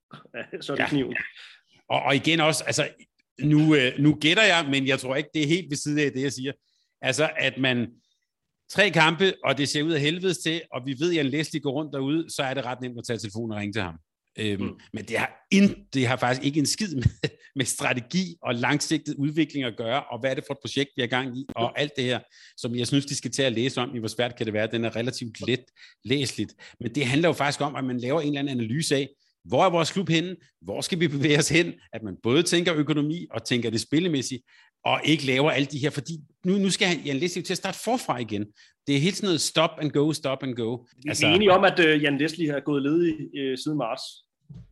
[0.64, 0.88] så er det ja.
[0.88, 1.16] kniven.
[1.88, 2.88] Og, og igen også, altså,
[3.42, 6.22] nu, nu gætter jeg, men jeg tror ikke, det er helt ved siden af det,
[6.22, 6.52] jeg siger.
[7.02, 7.88] Altså, at man
[8.70, 11.60] tre kampe, og det ser ud af helvedes til, og vi ved, at Jan Leslie
[11.60, 13.94] går rundt derude, så er det ret nemt at tage telefonen og ringe til ham.
[14.38, 14.80] Øhm, mm.
[14.92, 19.14] Men det har, ind, det har faktisk ikke en skid med, med strategi og langsigtet
[19.14, 21.80] udvikling at gøre, og hvad er det for et projekt, vi er gang i, og
[21.80, 22.20] alt det her,
[22.56, 24.66] som jeg synes, de skal til at læse om, i hvor svært kan det være.
[24.66, 25.64] Den er relativt let
[26.04, 26.54] læsligt.
[26.80, 29.08] Men det handler jo faktisk om, at man laver en eller anden analyse af,
[29.44, 30.36] hvor er vores klub henne?
[30.62, 31.74] Hvor skal vi bevæge os hen?
[31.92, 34.42] At man både tænker økonomi og tænker det spillemæssigt,
[34.90, 37.78] og ikke laver alle de her, fordi nu, nu skal Jan Leslie til at starte
[37.84, 38.46] forfra igen.
[38.86, 40.76] Det er helt sådan noget stop and go, stop and go.
[40.76, 44.02] Vi altså, er enige om, at uh, Jan Leslie har gået ledig uh, siden marts.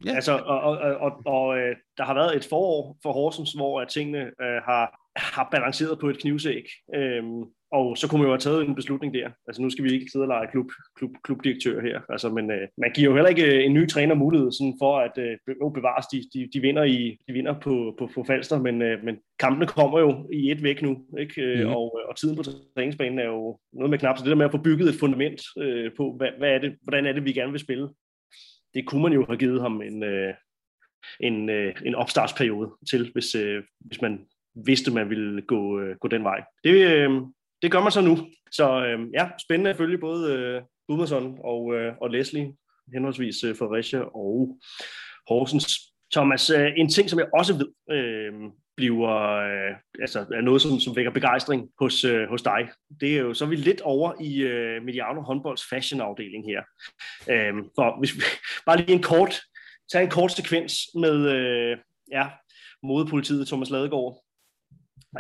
[0.05, 0.14] Ja.
[0.14, 3.88] Altså, og, og, og, og uh, der har været et forår for Horsens, hvor at
[3.88, 4.85] tingene uh, har,
[5.16, 6.64] har balanceret på et knivsæg.
[6.98, 9.31] Um, og så kunne man jo have taget en beslutning der.
[9.48, 12.00] Altså nu skal vi ikke sidde og lege klub, klub, klubdirektør her.
[12.09, 15.18] Altså, men uh, man giver jo heller ikke en ny træner mulighed sådan for at
[15.62, 16.07] uh, bevares.
[16.07, 19.66] De, de, de, vinder, i, de vinder på, på, på Falster, men, uh, men kampene
[19.66, 21.07] kommer jo i et væk nu.
[21.18, 21.64] Ikke?
[21.64, 21.70] Mm.
[21.70, 22.42] Og, og tiden på
[22.77, 24.18] træningsbanen er jo noget med knap.
[24.18, 26.77] Så det der med at få bygget et fundament uh, på, hvad, hvad er det,
[26.83, 27.88] hvordan er det, vi gerne vil spille,
[28.74, 30.35] det kunne man jo have givet ham en, uh,
[31.20, 34.27] en, uh, en opstartsperiode til, hvis, uh, hvis man
[34.67, 36.45] vidste, man ville gå, øh, gå den vej.
[36.64, 37.11] Det, øh,
[37.62, 38.19] det gør man så nu.
[38.51, 42.53] Så øh, ja, spændende at følge både øh, Gudmarsson og, øh, og Leslie,
[42.93, 44.59] henholdsvis øh, Fredericia og
[45.29, 45.81] Horsens.
[46.12, 48.33] Thomas, øh, en ting, som jeg også ved øh,
[48.77, 52.69] bliver øh, altså, er noget, som, som vækker begejstring hos, øh, hos dig.
[53.01, 56.62] Det er jo så er vi lidt over i øh, Mediano håndbolds fashion-afdeling her.
[57.31, 58.21] Øh, for hvis vi,
[58.67, 59.40] bare lige en kort,
[59.93, 61.79] tag en kort sekvens med øh,
[62.11, 62.27] ja,
[62.83, 64.23] modepolitiet Thomas Ladegaard,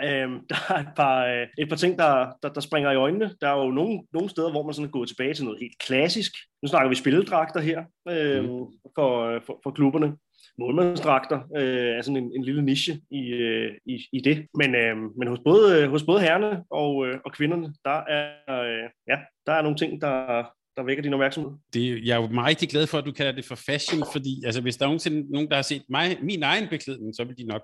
[0.04, 3.30] Øhm, der er et par, øh, et par ting, der, der, der springer i øjnene.
[3.40, 5.78] Der er jo nogle, nogle steder, hvor man sådan er gået tilbage til noget helt
[5.78, 6.32] klassisk.
[6.62, 8.66] Nu snakker vi spilledragter her øhm, mm.
[8.94, 10.16] for, for, for klubberne.
[10.58, 14.46] Målmandsdragter øh, er sådan en, en lille niche i, øh, i, i det.
[14.54, 18.90] Men, øh, men hos, både, hos både herrene og, øh, og kvinderne, der er, øh,
[19.08, 20.44] ja, der er nogle ting, der,
[20.76, 21.50] der vækker din opmærksomhed?
[21.72, 24.42] Det, jeg er jo meget rigtig glad for, at du kalder det for fashion, fordi
[24.44, 27.36] altså, hvis der er nogensinde nogen, der har set mig, min egen beklædning, så vil
[27.36, 27.62] de nok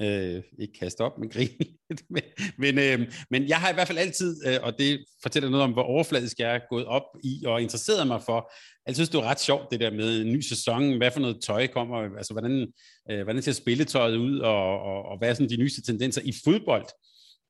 [0.00, 1.48] øh, ikke kaste op med grin.
[2.14, 2.22] men,
[2.58, 5.72] men, øh, men jeg har i hvert fald altid, øh, og det fortæller noget om,
[5.72, 8.52] hvor overfladisk jeg er gået op i og interesseret mig for.
[8.86, 11.20] Altså, jeg synes, det er ret sjovt, det der med en ny sæson, hvad for
[11.20, 12.72] noget tøj kommer, altså hvordan,
[13.10, 16.32] øh, hvordan ser spilletøjet ud, og, og, og hvad er sådan de nyeste tendenser i
[16.44, 16.86] fodbold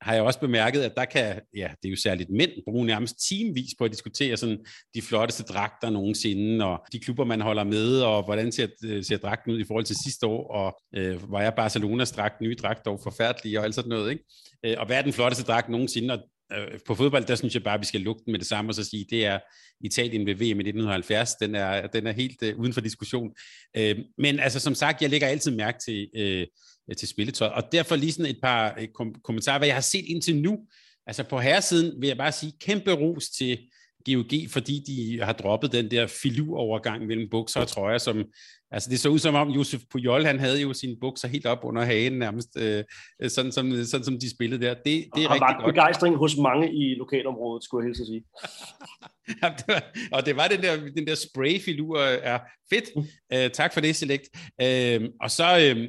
[0.01, 3.15] har jeg også bemærket, at der kan, ja, det er jo særligt mænd, bruge nærmest
[3.29, 8.01] teamvis på at diskutere sådan de flotteste dragter nogensinde, og de klubber, man holder med,
[8.01, 11.41] og hvordan ser, øh, ser dragten ud i forhold til sidste år, og øh, var
[11.41, 14.23] jeg Barcelonas dragt, nye dragt dog forfærdelig, og alt sådan noget, ikke?
[14.65, 16.19] Øh, og hvad er den flotteste dragt nogensinde, og
[16.57, 18.71] øh, på fodbold, der synes jeg bare, at vi skal lukke den med det samme,
[18.71, 19.39] og så sige, det er
[19.81, 23.31] Italien ved VM i 1970, den er, den er helt øh, uden for diskussion.
[23.77, 26.47] Øh, men altså, som sagt, jeg lægger altid mærke til, øh,
[26.97, 27.47] til spilletøj.
[27.47, 30.59] Og derfor lige sådan et par et kom- kommentarer, hvad jeg har set indtil nu.
[31.07, 33.57] Altså på herresiden vil jeg bare sige kæmpe ros til
[34.05, 38.23] GOG, fordi de har droppet den der filu-overgang mellem bukser og trøjer, som,
[38.71, 41.59] altså det så ud som om Josef Pujol, han havde jo sine bukser helt op
[41.63, 42.83] under hagen nærmest, øh,
[43.27, 44.73] sådan, som, sådan som de spillede der.
[44.73, 45.73] Det, det er og rigtig godt.
[45.73, 48.23] begejstring hos mange i lokalområdet, skulle jeg helst sige.
[49.41, 52.85] ja, det var, og det var den der, den der spray-filur, er fedt.
[52.95, 53.01] Mm.
[53.35, 54.29] Uh, tak for det, Select.
[54.63, 55.83] Uh, og så, uh,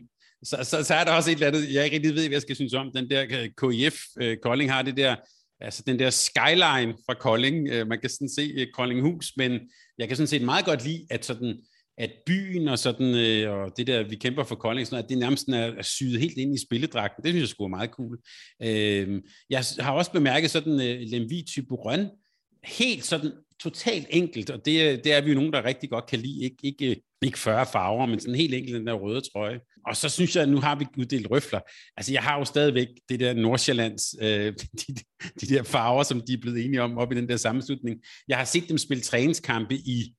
[0.44, 2.42] så, så, så er der også et eller andet, jeg ikke rigtig ved, hvad jeg
[2.42, 2.90] skal synes om.
[2.94, 5.16] Den der øh, KIF, øh, Kolding har det der,
[5.61, 7.68] altså den der skyline fra Kolding.
[7.68, 9.61] Øh, man kan sådan se øh, Koldinghus, men
[9.98, 11.57] jeg kan sådan set meget godt lide, at sådan,
[11.98, 15.18] at byen og sådan, øh, og det der, vi kæmper for Kolding, sådan, at det
[15.18, 17.24] nærmest er, er syet helt ind i spilledragten.
[17.24, 18.18] Det synes jeg skulle er meget cool.
[18.62, 22.07] Øh, jeg har også bemærket sådan øh, Lemvi Typerøn,
[22.64, 26.18] helt sådan totalt enkelt, og det, det er vi jo nogen, der rigtig godt kan
[26.18, 26.42] lide.
[26.42, 29.61] Ikke, ikke, ikke 40 farver, men sådan helt enkelt den der røde trøje.
[29.87, 31.61] Og så synes jeg, at nu har vi uddelt røfler.
[31.97, 34.94] Altså, jeg har jo stadigvæk det der Nordsjællands, øh, de,
[35.40, 37.97] de der farver, som de er blevet enige om op i den der sammenslutning.
[38.29, 40.14] Jeg har set dem spille træningskampe i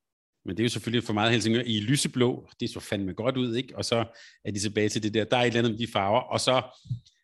[0.47, 3.55] men det er jo selvfølgelig for meget Helsingør, i lyseblå, det så fandme godt ud,
[3.55, 3.77] ikke?
[3.77, 4.05] Og så
[4.45, 6.39] er de tilbage til det der, der er et eller andet med de farver, og
[6.39, 6.61] så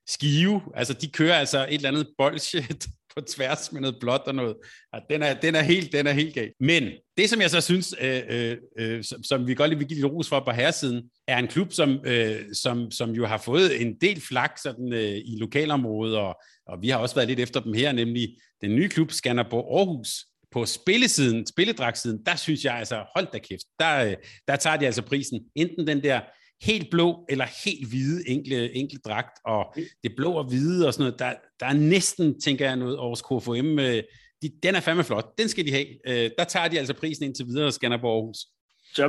[0.08, 2.68] Skive, altså de kører altså et eller andet bolsje
[3.16, 4.56] på tværs med noget blåt og noget.
[4.94, 6.52] Ja, den, er, den, er helt, den er helt gal.
[6.60, 9.88] Men det, som jeg så synes, øh, øh, øh, som, som vi godt lige vil
[9.88, 13.38] give lidt ros for på herresiden, er en klub, som, øh, som, som jo har
[13.38, 16.36] fået en del flak sådan, øh, i lokalområdet, og,
[16.68, 20.26] og vi har også været lidt efter dem her, nemlig den nye klub Skanderborg Aarhus,
[20.52, 24.16] på spillesiden, spilledragtsiden, der synes jeg altså, hold da kæft, der, øh,
[24.48, 25.40] der tager de altså prisen.
[25.56, 26.22] Enten den der
[26.62, 31.04] helt blå eller helt hvide enkle, enkle dragt, og det blå og hvide og sådan
[31.04, 34.04] noget, der, der er næsten, tænker jeg, noget vores KFM, øh,
[34.42, 35.88] de, den er fandme flot, den skal de have.
[36.08, 38.38] Øh, der tager de altså prisen indtil videre, Skanderborg Aarhus.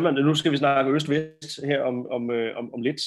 [0.02, 3.00] man, nu skal vi snakke øst-vest her om, om, øh, om, om lidt.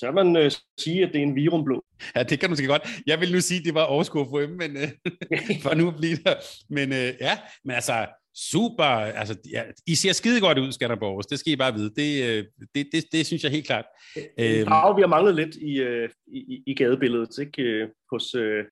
[0.00, 1.84] Tør man øh, sige, at det er en virumblå?
[2.16, 2.88] Ja, det kan du måske godt.
[3.06, 4.88] Jeg vil nu sige, at det var Aarhus KFM, men øh,
[5.62, 6.34] for nu at blive der.
[6.70, 8.06] Men øh, ja, men altså,
[8.50, 11.90] super, altså, ja, I ser skide godt ud, Skanderborg, det skal I bare vide.
[11.96, 13.84] Det, øh, det, det, det synes jeg helt klart.
[14.38, 17.62] En farve, vi har manglet lidt i, øh, i, i gadebilledet, ikke?
[17.62, 18.24] Øh, hos,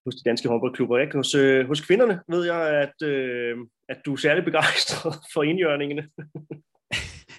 [0.05, 0.98] hos de danske håndboldklubber.
[0.98, 1.16] Ikke?
[1.16, 1.33] Hos,
[1.66, 3.09] hos kvinderne ved jeg, at,
[3.88, 6.09] at du er særlig begejstret for indjørningene.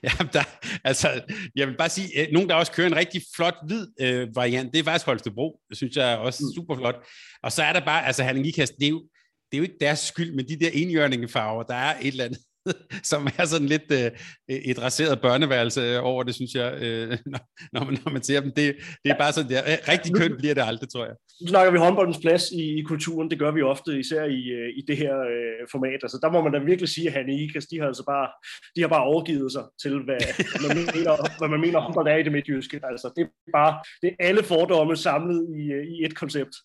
[0.04, 0.44] Ja, der,
[0.84, 1.22] altså,
[1.56, 4.74] jeg vil bare sige, øh, nogen der også kører en rigtig flot hvid øh, variant,
[4.74, 5.60] det er faktisk Holstebro.
[5.70, 6.56] Det synes jeg er også mm.
[6.56, 6.96] super flot.
[7.44, 9.04] Og så er der bare, altså Herning Ikast, det er jo,
[9.52, 12.40] det er jo ikke deres skyld, men de der enhjørningefarver, der er et eller andet
[13.12, 14.12] som er sådan lidt øh,
[14.50, 17.18] et raseret børneværelse over det, synes jeg, øh,
[17.74, 18.52] når, man, når man ser dem.
[18.52, 19.62] Det, det er bare sådan, der.
[19.88, 21.16] rigtig kønt bliver det aldrig, tror jeg.
[21.42, 24.70] Nu snakker vi håndboldens plads i, i kulturen, det gør vi ofte, især i, øh,
[24.80, 26.00] i det her øh, format.
[26.04, 28.28] Altså, der må man da virkelig sige, at han Ikas, de har altså bare,
[28.76, 30.20] de har bare overgivet sig til, hvad
[30.68, 32.80] man mener, hvad man mener håndbold er i det midtjyske.
[32.84, 36.56] Altså, det er bare det er alle fordomme samlet i, øh, i et koncept.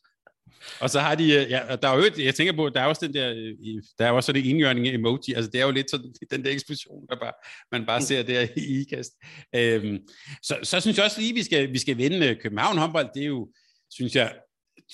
[0.80, 3.06] Og så har de, øh, ja, der er jo, jeg tænker på, der er også
[3.06, 5.90] den der, øh, der er også sådan en indjørning emoji, altså det er jo lidt
[5.90, 7.32] sådan, den der eksplosion, der bare,
[7.72, 9.12] man bare ser der i ikast.
[9.54, 9.98] Øhm,
[10.42, 13.22] så, så synes jeg også lige, vi skal, vi skal vinde øh, København håndbold, det
[13.22, 13.48] er jo,
[13.90, 14.34] synes jeg,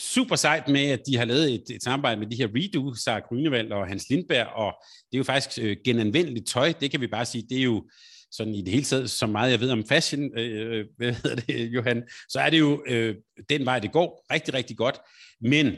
[0.00, 3.22] super sejt med, at de har lavet et, et samarbejde med de her Redo, Sarah
[3.22, 4.74] Grünewald og Hans Lindberg, og
[5.11, 7.85] det er jo faktisk øh, genanvendeligt tøj, det kan vi bare sige, det er jo
[8.30, 11.36] sådan i det hele taget, så meget jeg ved om fashion, øh, øh, hvad hedder
[11.36, 13.16] det, Johan, så er det jo øh,
[13.48, 14.98] den vej, det går rigtig, rigtig godt.
[15.40, 15.76] Men,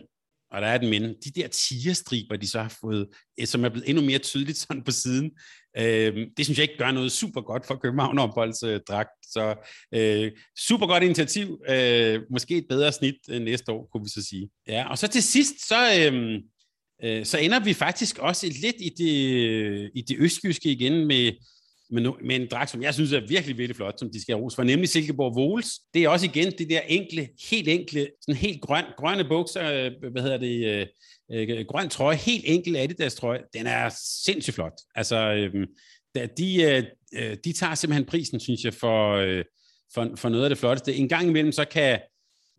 [0.51, 3.09] og der er den men, de der tigerstriber, de så har fået,
[3.41, 5.31] øh, som er blevet endnu mere tydeligt sådan på siden,
[5.79, 9.11] øh, det synes jeg ikke gør noget super godt for København håndbolds øh, dragt.
[9.23, 9.55] Så
[9.95, 14.23] øh, super godt initiativ, øh, måske et bedre snit øh, næste år, kunne vi så
[14.29, 14.51] sige.
[14.69, 16.11] Ja, og så til sidst, så...
[16.13, 16.35] Øh,
[17.05, 21.33] øh så ender vi faktisk også lidt i det, i det østjyske igen med,
[21.93, 24.55] med, med en dragt, som jeg synes er virkelig, virkelig flot, som de skal rose
[24.55, 25.79] for, nemlig Silkeborg Vols.
[25.95, 30.11] Det er også igen det der enkle, helt enkle, sådan helt grøn, grønne bukser, øh,
[30.13, 30.87] hvad hedder det, øh,
[31.33, 33.91] øh, grøn trøje, helt enkel Adidas trøje, den er
[34.25, 34.73] sindssygt flot.
[34.95, 35.67] Altså, øh,
[36.39, 36.83] de, øh,
[37.15, 39.45] øh, de tager simpelthen prisen, synes jeg, for, øh,
[39.95, 40.95] for, for noget af det flotteste.
[40.95, 42.01] En gang imellem, så kan,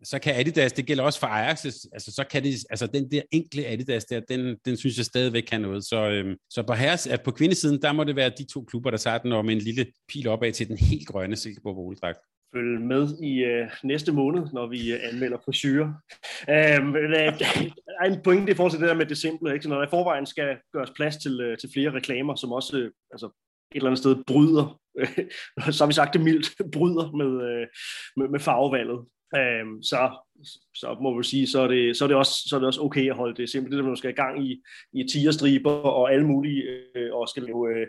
[0.04, 3.22] så kan Adidas, det gælder også for Ajax, altså så kan det, altså den der
[3.30, 5.84] enkle Adidas der, den, den synes jeg stadigvæk kan noget.
[5.84, 8.90] Så, øhm, så på, herres, at på kvindesiden, der må det være de to klubber,
[8.90, 12.18] der tager den, om med en lille pil opad til den helt grønne Silkeborg Voledragt
[12.54, 15.88] følge med i øh, næste måned, når vi øh, anmelder frisyrer.
[16.48, 17.26] Øhm, øh, der
[18.00, 19.52] er en pointe i forhold til det der med det simple.
[19.52, 19.62] Ikke?
[19.62, 22.78] Så når der i forvejen skal gøres plads til, øh, til flere reklamer, som også
[22.78, 25.08] øh, altså, et eller andet sted bryder, øh,
[25.74, 27.66] så har vi sagt det mildt, bryder med, øh,
[28.16, 29.00] med, med farvevalget.
[29.36, 30.18] Øhm, så
[30.74, 32.80] så må vi sige, så er det, så er det, også, så er det også
[32.80, 33.72] okay at holde det simpelt.
[33.72, 36.62] Det er, at man skal i gang i, i tigerstriber og alle mulige,
[36.96, 37.86] øh, og skal lave, øh,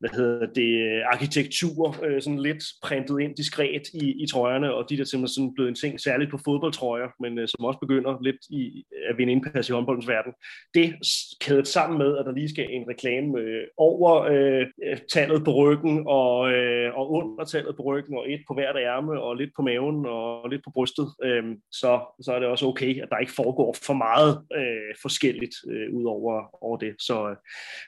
[0.00, 4.96] hvad hedder det, arkitektur, øh, sådan lidt printet ind diskret i, i trøjerne, og de
[4.96, 8.42] der simpelthen sådan blevet en ting, særligt på fodboldtrøjer, men øh, som også begynder lidt
[8.50, 10.32] i, at vinde indpas i håndboldens verden.
[10.74, 10.94] Det
[11.40, 14.66] kædet sammen med, at der lige skal en reklame øh, over øh,
[15.12, 19.20] tallet på ryggen, og, øh, og under tallet på ryggen, og et på hvert ærme,
[19.20, 21.08] og lidt på maven, og lidt på brystet.
[21.24, 21.89] Øh, så
[22.22, 26.04] så er det også okay, at der ikke foregår for meget øh, forskelligt øh, ud
[26.04, 26.92] over, over det.
[26.98, 27.36] Så øh,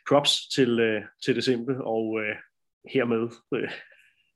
[0.09, 2.35] props til, øh, til det simple, og øh,
[2.95, 3.71] hermed øh,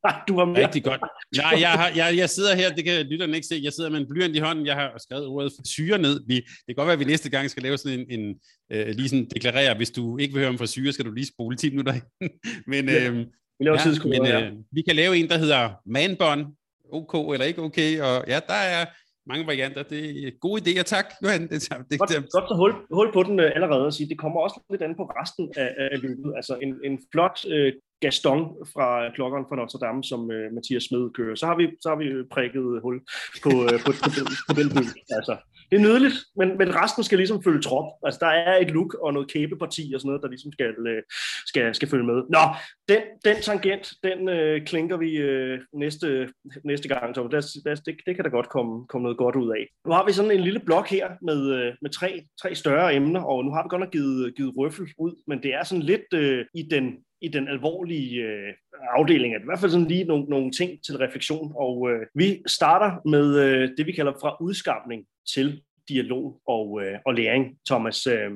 [0.28, 0.66] du har mere.
[0.66, 1.00] Rigtig godt.
[1.36, 4.00] Ja, jeg, har, jeg, jeg sidder her, det kan lytterne ikke se, jeg sidder med
[4.00, 6.20] en blyant i hånden, jeg har skrevet ordet syre ned.
[6.26, 8.36] Vi, det kan godt være, at vi næste gang skal lave sådan en, en
[8.72, 11.56] øh, lige sådan deklarere, hvis du ikke vil høre om frisyre, skal du lige spole
[11.56, 11.92] 10 minutter
[12.72, 13.16] Men, ja, øh,
[13.58, 16.46] vi, laver ja, men øh, vi kan lave en, der hedder manbånd,
[16.92, 18.86] OK eller ikke okay, og ja, der er
[19.30, 19.82] mange varianter.
[19.82, 21.42] Det er gode idéer, tak, Johan.
[21.42, 24.08] Det, det, det, godt, det, godt så hul, hul på den uh, allerede og sige,
[24.08, 26.32] det kommer også lidt an på resten af, af løbet.
[26.36, 28.40] Altså en, en flot uh, Gaston
[28.72, 31.34] fra klokkeren fra Notre Dame, som uh, Mathias Smed kører.
[31.34, 33.00] Så har vi, så har vi øh, prikket øh, hul
[33.42, 34.08] på, uh, på, på,
[34.48, 34.84] på, den by.
[35.18, 35.36] Altså,
[35.70, 37.86] det er nydeligt, men, men resten skal ligesom følge trop.
[38.06, 41.02] Altså, der er et look og noget kæbeparti og sådan noget, der ligesom skal, øh,
[41.46, 42.22] skal, skal følge med.
[42.36, 42.44] Nå,
[42.88, 46.28] den, den tangent, den øh, klinker vi øh, næste,
[46.64, 49.50] næste gang, så det, det, det, det kan da godt komme, komme noget godt ud
[49.58, 49.66] af.
[49.86, 53.20] Nu har vi sådan en lille blok her med, øh, med tre, tre større emner,
[53.20, 56.12] og nu har vi godt nok givet, givet røffel ud, men det er sådan lidt
[56.14, 58.52] øh, i den i den alvorlige øh,
[58.96, 62.42] afdeling, at i hvert fald sådan lige nogle, nogle ting til refleksion, og øh, vi
[62.46, 68.06] starter med øh, det, vi kalder fra udskamning til dialog og, øh, og læring, Thomas.
[68.06, 68.30] Øh,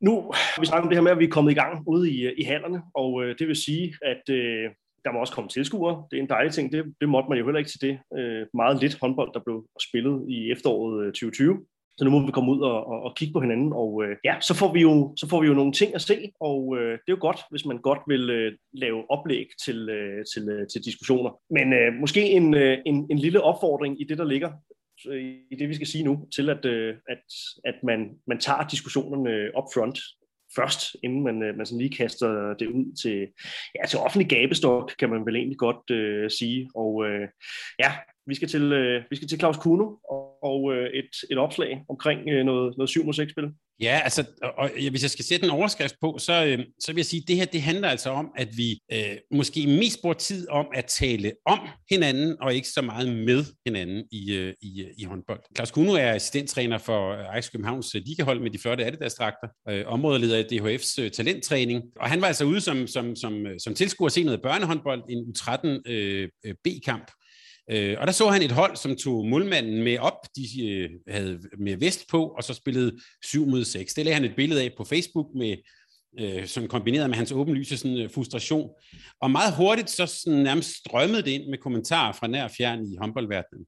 [0.00, 2.10] nu har vi snakket om det her med, at vi er kommet i gang ude
[2.10, 4.70] i, øh, i hallerne, og øh, det vil sige, at øh,
[5.04, 6.04] der må også komme tilskuere.
[6.10, 6.72] Det er en dejlig ting.
[6.72, 7.98] Det, det måtte man jo heller ikke til det.
[8.18, 11.66] Øh, meget lidt håndbold, der blev spillet i efteråret øh, 2020.
[11.96, 14.36] Så nu må vi komme ud og, og, og kigge på hinanden, og øh, ja,
[14.40, 17.08] så får, vi jo, så får vi jo nogle ting at se, og øh, det
[17.08, 20.84] er jo godt, hvis man godt vil øh, lave oplæg til, øh, til, øh, til
[20.84, 21.30] diskussioner.
[21.50, 24.50] Men øh, måske en, øh, en, en lille opfordring i det, der ligger
[25.08, 27.24] øh, i det, vi skal sige nu, til at, øh, at,
[27.64, 29.98] at man, man tager diskussionerne up front
[30.56, 33.28] først, inden man, øh, man sådan lige kaster det ud til,
[33.74, 36.70] ja, til offentlig gabestok, kan man vel egentlig godt øh, sige.
[36.74, 37.28] Og øh,
[37.78, 37.92] ja,
[38.26, 41.84] vi skal til, øh, vi skal til Claus Kuno, og og øh, et, et opslag
[41.88, 43.44] omkring øh, noget, noget 7 mod 6 spil.
[43.80, 44.24] Ja, altså,
[44.58, 47.28] og hvis jeg skal sætte en overskrift på, så, øh, så vil jeg sige, at
[47.28, 50.84] det her det handler altså om, at vi øh, måske mest bruger tid om at
[50.84, 51.58] tale om
[51.90, 55.40] hinanden, og ikke så meget med hinanden i, øh, i, øh, i håndbold.
[55.56, 59.84] Claus Kuno er assistenttræner for øh, Ajax Københavns øh, ligahold med de flotte Adidas-dragter, øh,
[59.86, 64.06] områdeleder i DHF's øh, talenttræning, og han var altså ude som, som, som, som tilskuer
[64.06, 66.28] at se noget børnehåndbold, en U13 øh,
[66.64, 67.10] B-kamp,
[67.70, 71.40] Øh, og der så han et hold, som tog målmanden med op, de øh, havde
[71.58, 73.94] med vest på, og så spillede 7 mod 6.
[73.94, 75.56] Det lagde han et billede af på Facebook med
[76.20, 78.70] øh, sådan kombineret med hans åbenlyse sådan, øh, frustration.
[79.20, 82.96] Og meget hurtigt så sådan, nærmest strømmede det ind med kommentarer fra nær fjern i
[82.96, 83.66] håndboldverdenen.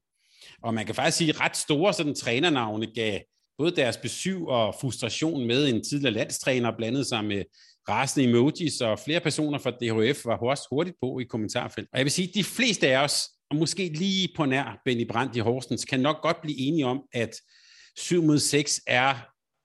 [0.63, 3.19] Og man kan faktisk sige, at ret store sådan, trænernavne gav
[3.57, 7.43] både deres besøg og frustration med en tidligere landstræner blandet sig med
[7.89, 11.89] rasende emojis, og flere personer fra DHF var også hurtigt på i kommentarfeltet.
[11.93, 15.07] Og jeg vil sige, at de fleste af os og måske lige på nær Benny
[15.07, 17.35] Brandt i Horsens, kan nok godt blive enige om, at
[17.97, 19.15] 7 mod 6 er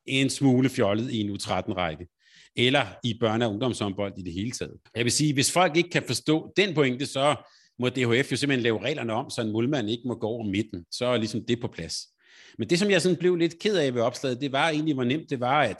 [0.07, 2.07] en smule fjollet i en U13-række
[2.57, 4.75] eller i børne- og ungdomshåndbold i det hele taget.
[4.97, 7.37] Jeg vil sige, hvis folk ikke kan forstå den pointe, så
[7.79, 10.85] må DHF jo simpelthen lave reglerne om, så en målmand ikke må gå over midten.
[10.91, 11.97] Så er ligesom det på plads.
[12.59, 15.05] Men det, som jeg sådan blev lidt ked af ved opslaget, det var egentlig, hvor
[15.05, 15.77] nemt det var, at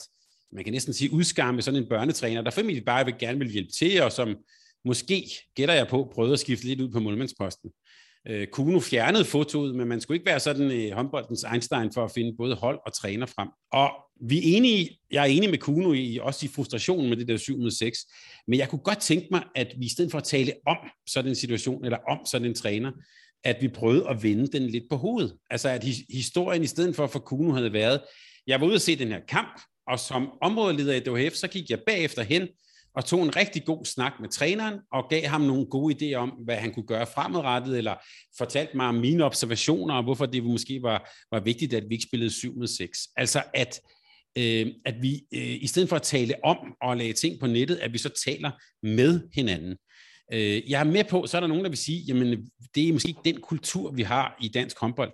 [0.53, 3.73] man kan næsten sige udskamme sådan en børnetræner, der formentlig bare vil gerne vil hjælpe
[3.73, 4.37] til, og som
[4.85, 7.71] måske, gætter jeg på, prøvede at skifte lidt ud på målmandsposten.
[8.29, 12.11] Øh, Kuno fjernede fotoet, men man skulle ikke være sådan øh, håndboldens Einstein for at
[12.15, 13.49] finde både hold og træner frem.
[13.73, 13.91] Og
[14.29, 17.37] vi er enige, jeg er enig med Kuno i, også i frustrationen med det der
[17.37, 17.99] 7 mod 6,
[18.49, 20.77] men jeg kunne godt tænke mig, at vi i stedet for at tale om
[21.09, 22.93] sådan en situation, eller om sådan en træner,
[23.45, 25.37] at vi prøvede at vende den lidt på hovedet.
[25.51, 28.01] Altså at historien i stedet for for Kuno havde været,
[28.47, 31.71] jeg var ude at se den her kamp, og som områdeleder i DHF, så gik
[31.71, 32.49] jeg bagefter hen
[32.95, 36.29] og tog en rigtig god snak med træneren, og gav ham nogle gode idéer om,
[36.29, 37.95] hvad han kunne gøre fremadrettet, eller
[38.39, 42.07] fortalte mig om mine observationer, og hvorfor det måske var, var vigtigt, at vi ikke
[42.09, 42.99] spillede 7 med 6.
[43.17, 43.81] Altså at,
[44.39, 47.77] øh, at vi øh, i stedet for at tale om og lage ting på nettet,
[47.77, 48.51] at vi så taler
[48.83, 49.77] med hinanden.
[50.33, 52.93] Øh, jeg er med på, så er der nogen, der vil sige, jamen det er
[52.93, 55.13] måske ikke den kultur, vi har i dansk håndbold.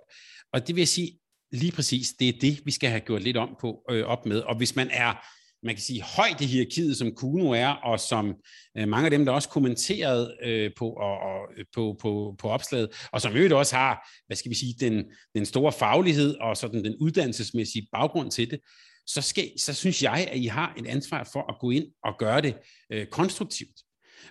[0.53, 1.19] Og det vil jeg sige,
[1.51, 4.39] lige præcis, det er det, vi skal have gjort lidt om på, øh, op med.
[4.39, 5.27] Og hvis man er
[5.67, 8.35] man kan sige, højt i hierarkiet, som Kuno er, og som
[8.77, 11.39] øh, mange af dem, der også kommenterede øh, på, og, og,
[11.75, 15.05] på, på, på opslaget, og som øvrigt også har, hvad skal vi sige, den,
[15.35, 18.59] den store faglighed og sådan den uddannelsesmæssige baggrund til det,
[19.07, 22.13] så, skal, så synes jeg, at I har et ansvar for at gå ind og
[22.19, 22.55] gøre det
[22.91, 23.77] øh, konstruktivt.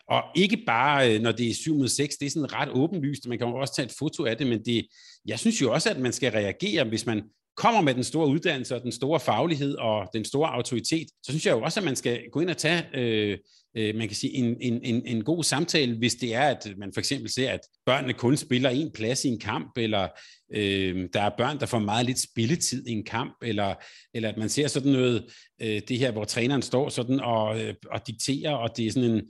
[0.09, 3.29] Og ikke bare, øh, når det er 7 mod 6, det er sådan ret åbenlyst,
[3.29, 4.87] man kan jo også tage et foto af det, men det,
[5.27, 7.23] jeg synes jo også, at man skal reagere, hvis man
[7.57, 11.47] kommer med den store uddannelse og den store faglighed og den store autoritet, så synes
[11.47, 13.39] jeg jo også, at man skal gå ind og tage, øh,
[13.77, 16.93] øh, man kan sige, en, en, en, en god samtale, hvis det er, at man
[16.93, 20.09] for eksempel ser, at børnene kun spiller en plads i en kamp, eller
[20.55, 23.75] øh, der er børn, der får meget lidt spilletid i en kamp, eller,
[24.15, 25.25] eller at man ser sådan noget,
[25.63, 29.11] øh, det her, hvor træneren står sådan og, øh, og dikterer, og det er sådan
[29.11, 29.23] en,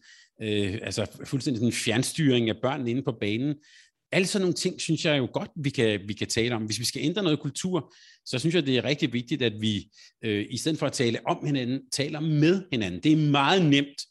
[0.43, 3.55] øh, altså fuldstændig sådan en fjernstyring af børnene inde på banen.
[4.13, 6.63] Alle sådan nogle ting, synes jeg jo godt, vi kan, vi kan tale om.
[6.63, 7.95] Hvis vi skal ændre noget kultur,
[8.25, 9.89] så synes jeg, det er rigtig vigtigt, at vi
[10.25, 13.01] øh, i stedet for at tale om hinanden, taler med hinanden.
[13.03, 14.03] Det er meget nemt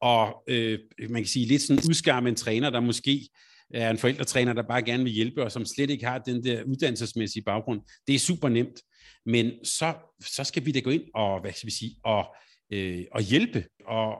[0.00, 3.28] og øh, man kan sige, lidt sådan udskamme en træner, der måske
[3.74, 6.62] er en forældretræner, der bare gerne vil hjælpe, og som slet ikke har den der
[6.62, 7.80] uddannelsesmæssige baggrund.
[8.06, 8.82] Det er super nemt.
[9.26, 12.24] Men så, så skal vi da gå ind og, hvad skal vi sige, og,
[12.72, 14.14] øh, og hjælpe, og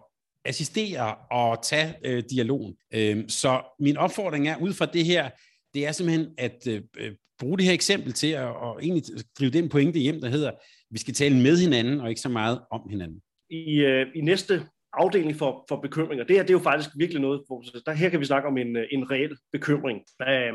[0.49, 2.77] assistere og tage øh, dialogen.
[2.95, 5.31] Øh, så min opfordring er, ud fra det her,
[5.75, 9.03] det er simpelthen at øh, øh, bruge det her eksempel til at og egentlig
[9.39, 10.51] drive den pointe hjem, der hedder,
[10.91, 13.21] vi skal tale med hinanden, og ikke så meget om hinanden.
[13.51, 17.23] I, øh, i næste afdeling for, for bekymringer, det her det er jo faktisk virkelig
[17.23, 20.53] noget, hvor, der, her kan vi snakke om en, øh, en reel bekymring, øh,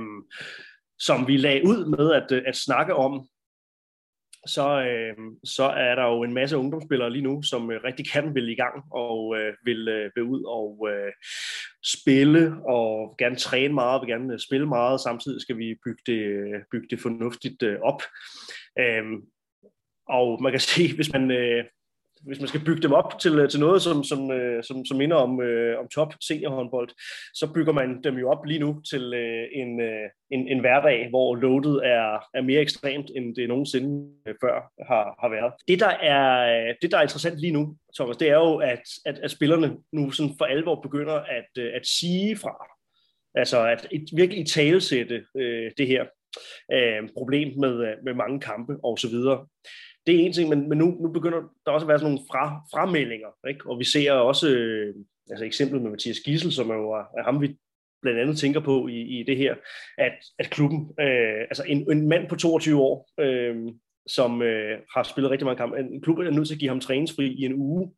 [1.00, 3.28] som vi lagde ud med at, øh, at snakke om
[4.48, 8.36] så, øh, så er der jo en masse ungdomsspillere lige nu, som øh, rigtig kan
[8.36, 11.12] vil i gang og øh, vil, øh, vil ud og øh,
[11.84, 15.02] spille og gerne træne meget, vil gerne øh, spille meget.
[15.02, 18.02] Samtidig skal vi bygge det, øh, bygge det fornuftigt øh, op.
[18.80, 19.04] Øh,
[20.10, 21.64] og man kan sige, hvis man, øh,
[22.28, 24.98] hvis man skal bygge dem op til, øh, til noget, som, som, øh, som, som
[24.98, 26.90] minder om, øh, om top seniorhåndbold,
[27.34, 31.10] så bygger man dem jo op lige nu til øh, en, øh, en, en hverdag,
[31.10, 34.56] hvor loadet er, er mere ekstremt, end det nogensinde øh, før
[34.88, 35.54] har, har været.
[35.68, 39.20] Det der, er, det, der er interessant lige nu, Thomas, det er jo, at, at,
[39.20, 42.56] at spillerne nu sådan for alvor begynder at, øh, at sige fra.
[43.36, 46.06] Altså at et, virkelig talesætte øh, det her
[46.74, 49.48] øh, problem med, med mange kampe og så videre
[50.08, 52.26] det er en ting, men, men nu, nu begynder der også at være sådan nogle
[52.32, 53.70] fra, frameldinger, ikke?
[53.70, 54.96] og vi ser også øh,
[55.30, 57.58] altså eksemplet med Mathias Gissel, som er jo er ham, vi
[58.02, 59.56] blandt andet tænker på i, i det her,
[59.98, 63.56] at, at klubben, øh, altså en, en mand på 22 år, øh,
[64.08, 66.80] som øh, har spillet rigtig mange kampe, en klub er nødt til at give ham
[66.80, 67.92] træningsfri i en uge,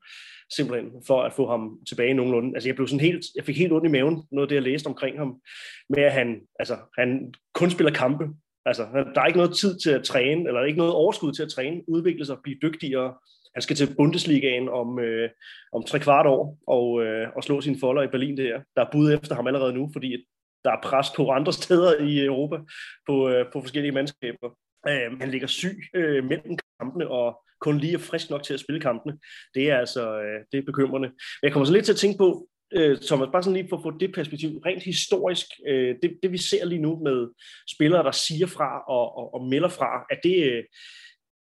[0.55, 2.55] simpelthen, for at få ham tilbage nogenlunde.
[2.55, 4.63] Altså jeg blev sådan helt, jeg fik helt ondt i maven, noget af det, jeg
[4.63, 5.41] læste omkring ham,
[5.89, 8.23] med at han, altså, han kun spiller kampe.
[8.65, 8.83] Altså,
[9.15, 11.89] der er ikke noget tid til at træne, eller ikke noget overskud til at træne,
[11.89, 13.13] udvikle sig, blive dygtigere.
[13.53, 15.29] Han skal til Bundesligaen om, øh,
[15.73, 18.61] om tre kvart år og, øh, og slå sine folder i Berlin der.
[18.75, 20.25] Der er bud efter ham allerede nu, fordi
[20.63, 22.57] der er pres på andre steder i Europa
[23.07, 24.49] på, øh, på forskellige mandskaber.
[24.87, 28.59] Øh, han ligger syg øh, mellem kampene, og kun lige er frisk nok til at
[28.59, 29.17] spille kampene.
[29.55, 31.07] Det er altså øh, det er bekymrende.
[31.07, 33.77] Men jeg kommer så lidt til at tænke på, øh, Thomas, bare sådan lige for
[33.77, 37.27] at få det perspektiv, rent historisk, øh, det, det vi ser lige nu med
[37.75, 40.63] spillere, der siger fra og, og, og melder fra, at det øh,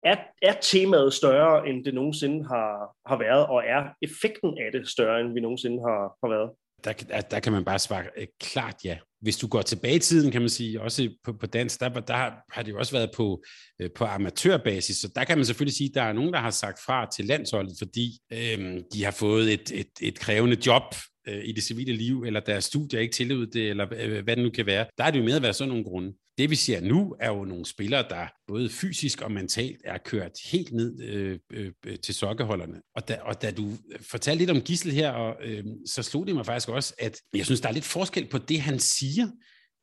[0.04, 4.90] er, er temaet større, end det nogensinde har, har været, og er effekten af det
[4.90, 6.52] større, end vi nogensinde har, har været?
[6.84, 8.98] Der, der, kan man bare svare øh, klart ja.
[9.22, 12.14] Hvis du går tilbage i tiden, kan man sige, også på, på dans, der, der
[12.54, 13.44] har det jo også været på,
[13.82, 16.50] øh, på amatørbasis, så der kan man selvfølgelig sige, at der er nogen, der har
[16.50, 20.84] sagt fra til landsholdet, fordi øh, de har fået et, et, et krævende job
[21.28, 24.44] øh, i det civile liv, eller deres studier ikke tillod det, eller øh, hvad det
[24.44, 24.86] nu kan være.
[24.98, 26.14] Der er det jo med at være sådan nogle grunde.
[26.38, 30.32] Det vi ser nu, er jo nogle spillere, der både fysisk og mentalt er kørt
[30.52, 31.72] helt ned øh, øh,
[32.04, 32.82] til sokkeholderne.
[32.96, 33.72] Og da, og da du
[34.12, 37.46] fortalte lidt om Gissel her, og, øh, så slog det mig faktisk også, at jeg
[37.46, 39.28] synes, der er lidt forskel på det, han siger,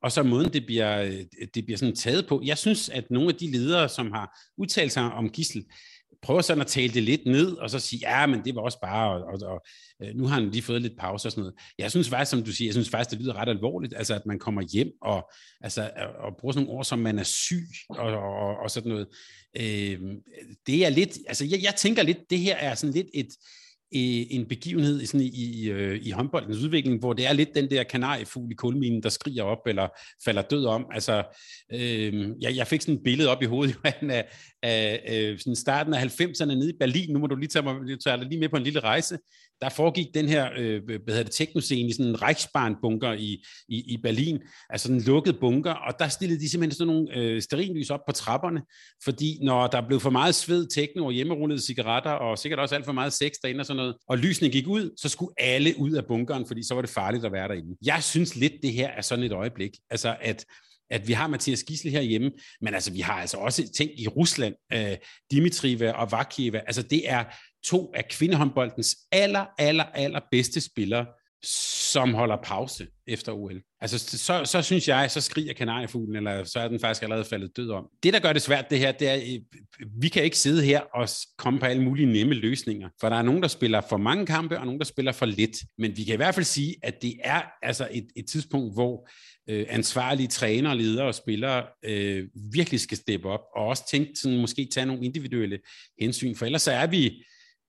[0.03, 1.24] og så måden, det bliver, øh,
[1.55, 2.43] det bliver sådan taget på.
[2.45, 5.64] Jeg synes, at nogle af de ledere, som har udtalt sig om Gissel,
[6.23, 8.81] prøver sådan at tale det lidt ned, og så sige, ja, men det var også
[8.81, 9.66] bare, og, og, og
[10.03, 11.55] øh, nu har han lige fået lidt pause og sådan noget.
[11.79, 14.27] Jeg synes faktisk, som du siger, jeg synes faktisk, det lyder ret alvorligt, altså at
[14.27, 17.69] man kommer hjem og, altså, øh, og bruger sådan nogle ord, som man er syg
[17.89, 19.07] og, og, og sådan noget.
[19.57, 20.01] Øh,
[20.66, 23.29] det er lidt, altså jeg, jeg tænker lidt, det her er sådan lidt et,
[23.91, 27.82] en begivenhed sådan i, i, øh, i håndboldens udvikling, hvor det er lidt den der
[27.82, 29.89] kanariefugl i kulminen, der skriger op eller
[30.24, 30.86] falder død om.
[30.93, 31.22] Altså,
[31.72, 34.28] øh, jeg, jeg fik sådan et billede op i hovedet Johan, af,
[34.62, 37.12] af, af sådan starten af 90'erne nede i Berlin.
[37.12, 39.18] Nu må du lige tage mig tage lige med på en lille rejse
[39.61, 43.93] der foregik den her, øh, hvad hedder det, teknoscene i sådan en Reichsbahn-bunker i, i,
[43.93, 44.39] i Berlin,
[44.71, 48.13] altså en lukket bunker, og der stillede de simpelthen sådan nogle øh, sterinlys op på
[48.13, 48.63] trapperne,
[49.05, 52.85] fordi når der blev for meget sved, tekno og hjemmerullede cigaretter, og sikkert også alt
[52.85, 55.93] for meget sex derinde og sådan noget, og lysene gik ud, så skulle alle ud
[55.93, 57.77] af bunkeren, fordi så var det farligt at være derinde.
[57.85, 60.45] Jeg synes lidt, det her er sådan et øjeblik, altså at
[60.91, 62.31] at vi har Mathias Gisle herhjemme,
[62.61, 64.97] men altså vi har altså også ting i Rusland, øh,
[65.31, 67.25] Dimitriva og Vakieva, altså det er
[67.65, 71.07] to af kvindehåndboldens aller, aller, aller bedste spillere,
[71.93, 73.63] som holder pause efter OL.
[73.81, 77.57] Altså, så, så synes jeg, så skriger kanariefuglen, eller så er den faktisk allerede faldet
[77.57, 77.87] død om.
[78.03, 79.41] Det, der gør det svært, det her, det er, øh,
[80.01, 83.23] vi kan ikke sidde her og komme på alle mulige nemme løsninger, for der er
[83.23, 85.57] nogen, der spiller for mange kampe, og nogen, der spiller for lidt.
[85.79, 89.09] Men vi kan i hvert fald sige, at det er altså et, et tidspunkt, hvor
[89.51, 94.41] øh, ansvarlige trænere, ledere og spillere øh, virkelig skal steppe op, og også tænke sådan,
[94.41, 95.59] måske tage nogle individuelle
[96.01, 97.25] hensyn, for ellers så er vi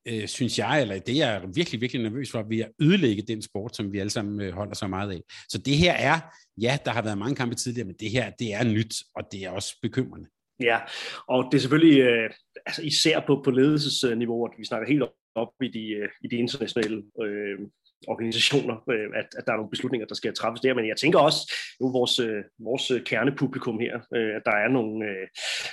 [0.08, 3.76] øh, synes jeg, eller det er virkelig, virkelig nervøs for, ved at ødelægge den sport,
[3.76, 5.22] som vi alle sammen øh, holder så meget af.
[5.50, 6.20] Så det her er,
[6.62, 9.43] ja, der har været mange kampe tidligere, men det her, det er nyt, og det
[9.43, 10.28] er også bekymrende.
[10.60, 10.80] Ja,
[11.28, 12.30] og det er selvfølgelig øh,
[12.66, 15.04] altså især på, på ledelsesniveau, at vi snakker helt
[15.36, 17.60] op i de, øh, i de internationale øh,
[18.08, 20.74] organisationer, øh, at, at der er nogle beslutninger, der skal træffes der.
[20.74, 24.68] Men jeg tænker også, nu vores, øh, vores øh, kernepublikum her, øh, at der er
[24.68, 25.28] nogle, øh,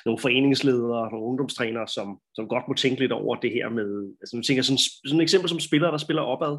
[0.07, 4.37] nogle foreningsledere, nogle ungdomstrænere, som, som godt må tænke lidt over det her med, altså
[4.37, 6.55] nu tænker jeg sådan, sådan et eksempel som spillere, der spiller opad.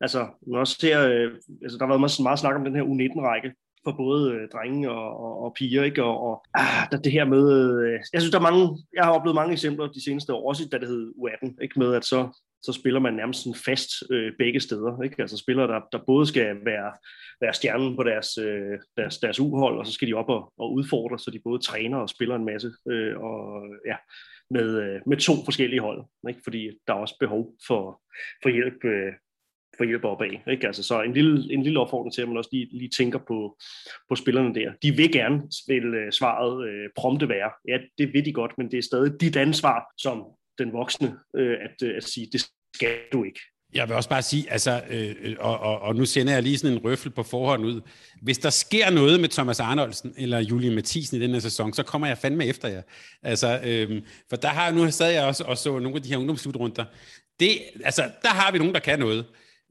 [0.00, 1.30] Altså, man også ser, øh,
[1.62, 3.50] altså, der har været meget, meget snak om den her U19-række,
[3.86, 6.04] for både øh, drenge og, og, og piger, ikke?
[6.04, 7.44] Og, og ah, der, det her med,
[7.82, 8.62] øh, jeg synes, der er mange,
[8.96, 11.78] jeg har oplevet mange eksempler de seneste år, også da det hed U18, ikke?
[11.78, 12.20] Med at så
[12.62, 15.02] så spiller man nærmest sådan fast øh, begge steder.
[15.02, 15.16] Ikke?
[15.22, 16.92] Altså spillere, der, der både skal være,
[17.40, 20.72] være stjernen på deres, øh, deres, deres uhold, og så skal de op og, og
[20.72, 23.96] udfordre, så de både træner og spiller en masse, øh, og, ja,
[24.50, 26.04] med, øh, med to forskellige hold.
[26.28, 26.40] Ikke?
[26.44, 28.02] Fordi der er også behov for,
[28.42, 29.12] for hjælp øh,
[29.76, 30.30] for hjælp opad.
[30.50, 30.66] Ikke?
[30.66, 33.58] Altså, så en lille, en lille opfordring til, at man også lige, lige tænker på,
[34.08, 34.72] på spillerne der.
[34.82, 37.50] De vil gerne vil øh, svaret øh, prompte være.
[37.68, 40.24] Ja, det vil de godt, men det er stadig dit ansvar som
[40.58, 43.40] den voksne øh, at, øh, at sige, det skal du ikke.
[43.74, 46.58] Jeg vil også bare sige, altså, øh, øh, og, og, og nu sender jeg lige
[46.58, 47.80] sådan en røffel på forhånd ud.
[48.22, 51.82] Hvis der sker noget med Thomas Arnoldsen eller Julie Mathisen i den her sæson, så
[51.82, 52.82] kommer jeg fandme efter jer.
[53.22, 56.16] Altså, øh, for der har nu sad jeg også og så nogle af de her
[56.16, 56.84] ungdomsslutrunder.
[57.40, 59.24] Det, altså, der har vi nogen, der kan noget.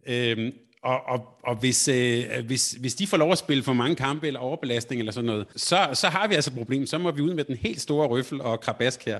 [0.08, 0.52] Øh,
[0.86, 4.28] og, og, og hvis, øh, hvis, hvis de får lov at spille for mange kampe
[4.28, 6.86] eller overbelastning eller sådan noget, så, så har vi altså et problem.
[6.86, 9.20] Så må vi ud med den helt store røffel og krabask her.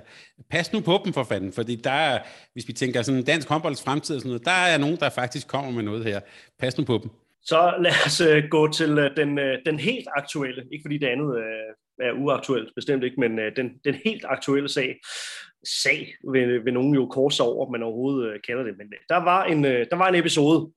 [0.50, 2.20] Pas nu på dem for fanden, fordi der er,
[2.54, 5.48] hvis vi tænker sådan dansk håndbolds fremtid og sådan noget, der er nogen, der faktisk
[5.48, 6.20] kommer med noget her.
[6.60, 7.10] Pas nu på dem.
[7.42, 11.08] Så lad os øh, gå til øh, den, øh, den helt aktuelle, ikke fordi det
[11.08, 14.96] andet øh, er uaktuelt, bestemt ikke, men øh, den, den helt aktuelle sag,
[15.84, 19.24] sag vil, vil nogen jo korse over, man overhovedet øh, kalder det, men øh, der,
[19.24, 20.72] var en, øh, der var en episode,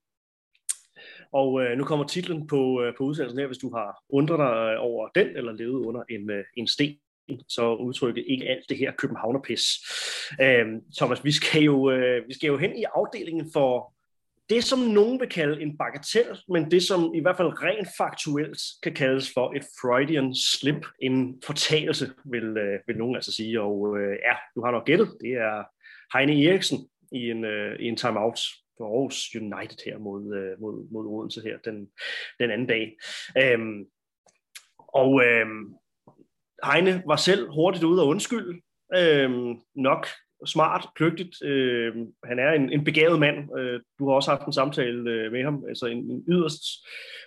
[1.33, 4.75] og øh, nu kommer titlen på, øh, på udsendelsen her, hvis du har undret dig
[4.75, 6.99] øh, over den, eller levet under en, øh, en sten
[7.49, 9.63] så udtrykket ikke alt det her københavnerpis.
[10.33, 13.95] Uh, Thomas, vi skal, jo, øh, vi skal jo hen i afdelingen for
[14.51, 18.59] det, som nogen vil kalde en bagatel, men det, som i hvert fald rent faktuelt
[18.83, 23.61] kan kaldes for et Freudian slip, en fortalelse, vil, øh, vil nogen altså sige.
[23.61, 25.65] Og øh, ja, du har nok gættet, det er
[26.19, 26.79] Heine Eriksen
[27.13, 28.41] i en, øh, i en timeout
[28.79, 31.89] for Aarhus United her mod, øh, mod, mod Odense her den,
[32.41, 32.97] den anden dag.
[33.43, 33.87] Øhm,
[34.79, 35.75] og øhm,
[36.65, 38.61] Heine var selv hurtigt ude og undskylde,
[38.97, 40.07] øhm, nok
[40.47, 41.43] smart, kløgtigt.
[41.43, 43.59] Øh, han er en, en begavet mand.
[43.59, 46.63] Øh, du har også haft en samtale øh, med ham, altså en, en yderst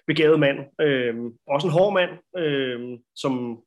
[0.08, 0.60] begavet mand.
[0.82, 1.16] Øh,
[1.47, 3.64] også en hård mand, øh, som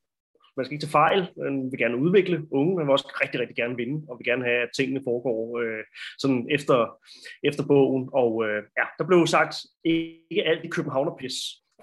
[0.57, 3.57] man skal ikke tage fejl, man vil gerne udvikle unge, man vil også rigtig, rigtig
[3.57, 5.85] gerne vinde, og vil gerne have, at tingene foregår øh,
[6.19, 6.99] sådan efter,
[7.43, 8.09] efter bogen.
[8.13, 11.35] Og øh, ja, der blev sagt ikke alt i Københavnerpis,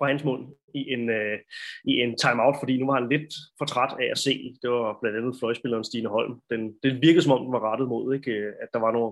[0.02, 0.44] fra hans mund
[0.80, 1.38] i en, øh,
[1.92, 3.30] i en timeout, fordi nu var han lidt
[3.60, 4.34] for træt af at se.
[4.62, 6.34] Det var blandt andet fløjspilleren Stine Holm.
[6.52, 8.32] Den, det virkede som om, den var rettet mod, ikke?
[8.64, 9.12] at der var nogle,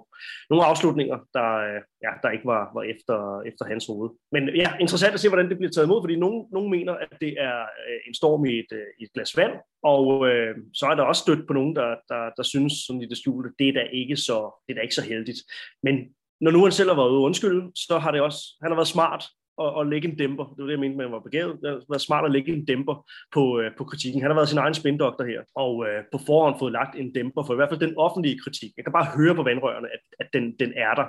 [0.50, 3.18] nogle afslutninger, der, øh, ja, der ikke var, var efter,
[3.50, 4.10] efter hans hoved.
[4.36, 7.14] Men ja, interessant at se, hvordan det bliver taget imod, fordi nogen, nogen mener, at
[7.24, 10.96] det er øh, en storm i et, øh, et glas vand, og øh, så er
[10.96, 13.74] der også stødt på nogen, der, der, der synes sådan i det skjulte, det er
[13.80, 15.40] da ikke så, det er da ikke så heldigt.
[15.84, 15.96] Men
[16.42, 18.96] når nu han selv har været ude undskyld, så har det også, han har været
[18.96, 19.24] smart
[19.64, 20.45] at, at lægge en dæmper.
[20.45, 21.57] Det var det, jeg mente man var begavet.
[21.62, 22.95] Det har været smart at lægge en dæmper
[23.36, 24.22] på, øh, på kritikken.
[24.22, 27.43] Han har været sin egen spindoktor her, og øh, på forhånd fået lagt en dæmper
[27.43, 28.72] for i hvert fald den offentlige kritik.
[28.78, 31.07] Jeg kan bare høre på vandrørene, at, at den, den er der.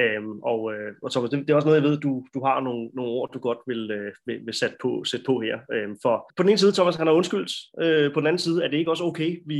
[0.00, 2.60] Øhm, og, øh, og Thomas, det, det er også noget, jeg ved, du, du har
[2.60, 5.56] nogle, nogle ord, du godt vil, øh, vil, vil sætte, på, sætte på her.
[5.74, 7.52] Øhm, for på den ene side, Thomas, han har undskyldt.
[7.82, 9.58] Øh, på den anden side er det ikke også okay, vi,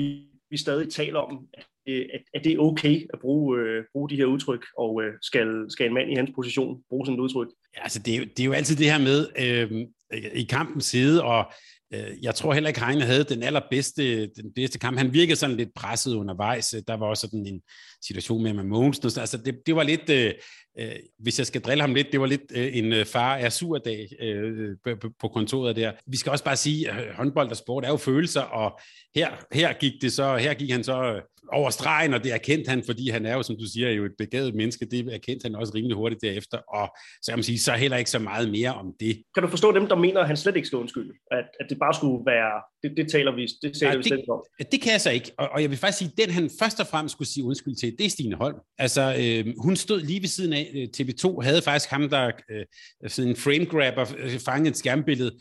[0.50, 4.16] vi stadig taler om, at at, at det er okay at bruge, øh, bruge de
[4.16, 7.48] her udtryk, og øh, skal, skal en mand i hans position bruge sådan et udtryk?
[7.76, 9.86] Altså det er, det er jo altid det her med øh,
[10.34, 11.52] i kampens side, og
[11.94, 14.98] øh, jeg tror heller ikke, Heine havde den allerbedste den bedste kamp.
[14.98, 16.74] Han virkede sådan lidt presset undervejs.
[16.86, 17.60] Der var også sådan en
[18.06, 19.20] situation med, med Mogensen.
[19.20, 20.34] Altså det, det var lidt, øh,
[20.78, 23.48] øh, hvis jeg skal drille ham lidt, det var lidt øh, en øh, far er
[23.48, 25.92] sur dag øh, på, på kontoret der.
[26.06, 28.80] Vi skal også bare sige, at håndbold og sport er jo følelser, og
[29.14, 31.20] her, her gik det så, her gik han så
[31.52, 34.12] over stregen, og det erkendte han, fordi han er jo, som du siger, jo et
[34.18, 37.72] begavet menneske, det erkendte han også rimelig hurtigt derefter, og så kan man sige, så
[37.72, 39.22] heller ikke så meget mere om det.
[39.34, 41.12] Kan du forstå dem, der mener, at han slet ikke skal undskylde?
[41.30, 44.18] At, at det bare skulle være, det, det taler vi, det taler Nej, vi slet
[44.18, 44.42] ikke om.
[44.72, 46.86] Det kan jeg så ikke, og, og jeg vil faktisk sige, den han først og
[46.86, 48.56] fremmest skulle sige undskyld til, det er Stine Holm.
[48.78, 52.30] Altså, øh, hun stod lige ved siden af, øh, Øh, TV2 havde faktisk ham, der
[52.50, 52.64] øh,
[53.10, 55.38] sådan en frame grabber, øh, fangede et skærmbillede,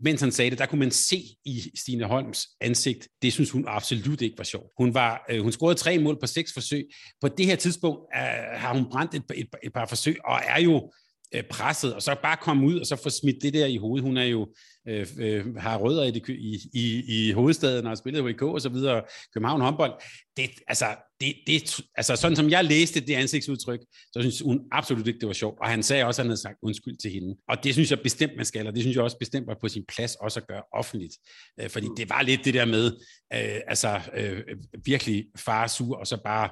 [0.00, 3.64] mens han sagde det, der kunne man se i Stine Holms ansigt, det synes hun
[3.68, 4.70] absolut ikke var sjovt.
[4.78, 6.86] Hun, var, øh, hun scorede tre mål på seks forsøg.
[7.20, 8.20] På det her tidspunkt øh,
[8.60, 10.92] har hun brændt et, et, et par forsøg, og er jo
[11.34, 14.04] øh, presset, og så bare komme ud og så få smidt det der i hovedet.
[14.04, 14.48] Hun er jo
[14.88, 18.60] øh, øh, har rødder i, det, i, i, i hovedstaden og har spillet HK og
[18.60, 19.02] så videre,
[19.34, 19.92] København håndbold.
[20.36, 20.86] Det, altså,
[21.20, 23.80] det, det, altså, sådan som jeg læste det ansigtsudtryk,
[24.12, 25.58] så synes hun absolut ikke, det var sjovt.
[25.60, 27.36] Og han sagde også, at han havde sagt undskyld til hende.
[27.48, 29.68] Og det synes jeg bestemt, man skal, og det synes jeg også bestemt var på
[29.68, 31.14] sin plads også at gøre offentligt.
[31.60, 32.86] Øh, fordi det var lidt det der med,
[33.32, 34.42] øh, altså øh,
[34.84, 36.50] virkelig farsur, og så bare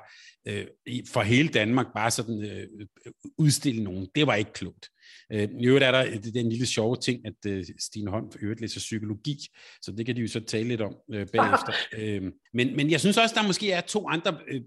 [0.49, 0.66] øh,
[1.12, 2.66] for hele Danmark bare sådan øh,
[3.39, 4.09] udstille nogen.
[4.14, 4.89] Det var ikke klogt.
[5.32, 8.61] Øh, I øvrigt er der den lille sjove ting, at øh, Stine Holm for øvrigt
[8.61, 9.38] læser psykologi,
[9.82, 11.72] så det kan de jo så tale lidt om øh, bagefter.
[11.98, 12.22] øh,
[12.55, 14.61] men, men jeg synes også, der måske er to andre øh,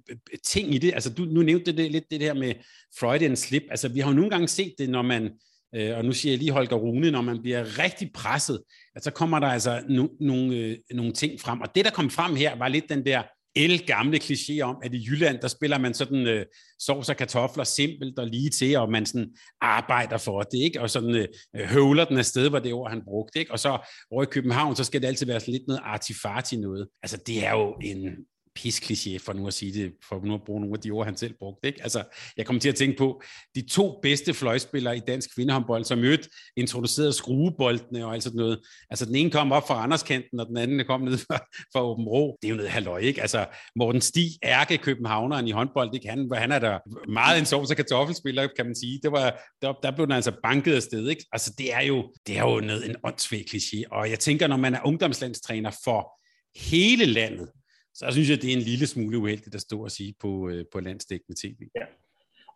[0.43, 0.93] ting i det.
[0.93, 2.53] Altså, du, nu nævnte det lidt det der med
[2.99, 3.63] Freudian slip.
[3.69, 5.31] Altså, vi har jo nogle gange set det, når man
[5.73, 8.63] og nu siger jeg lige Holger Rune, når man bliver rigtig presset,
[8.95, 11.61] at så kommer der altså no, nogle, øh, nogle ting frem.
[11.61, 13.23] Og det, der kom frem her, var lidt den der
[13.65, 16.45] el gamle kliché om, at i Jylland, der spiller man sådan øh,
[16.79, 19.29] sovs og kartofler simpelt og lige til, og man sådan
[19.61, 20.81] arbejder for det, ikke?
[20.81, 21.27] Og sådan øh,
[21.65, 23.51] høvler den afsted, var det ord, han brugte, ikke?
[23.51, 26.87] Og så over i København, så skal det altid være sådan lidt noget artifarti noget.
[27.03, 28.15] Altså, det er jo en
[28.57, 31.17] piskliché, for nu at sige det, for nu at bruge nogle af de ord, han
[31.17, 31.67] selv brugte.
[31.67, 31.83] Ikke?
[31.83, 32.03] Altså,
[32.37, 33.21] jeg kommer til at tænke på
[33.55, 36.17] de to bedste fløjspillere i dansk kvindehåndbold, som jo
[36.57, 38.59] introducerede skrueboldene og alt sådan noget.
[38.89, 41.37] Altså, den ene kom op fra Anderskanten, og den anden kom ned fra,
[41.73, 42.37] fra Åben Rå.
[42.41, 43.21] Det er jo noget halvøj, ikke?
[43.21, 43.45] Altså,
[43.75, 46.09] Morten Stig, ærke københavneren i håndbold, ikke?
[46.09, 46.79] Han, han er der
[47.11, 48.99] meget en sovs- og kartoffelspiller, kan man sige.
[49.03, 51.25] Det var, der, der blev den altså banket af sted, ikke?
[51.31, 53.81] Altså, det er jo, det er jo noget, en åndssvag kliché.
[53.91, 56.17] Og jeg tænker, når man er ungdomslandstræner for
[56.55, 57.49] hele landet,
[57.97, 60.65] så synes jeg, det er en lille smule uheldigt at stå og sige på, øh,
[60.71, 61.59] på landsdækkende tv.
[61.75, 61.85] Ja.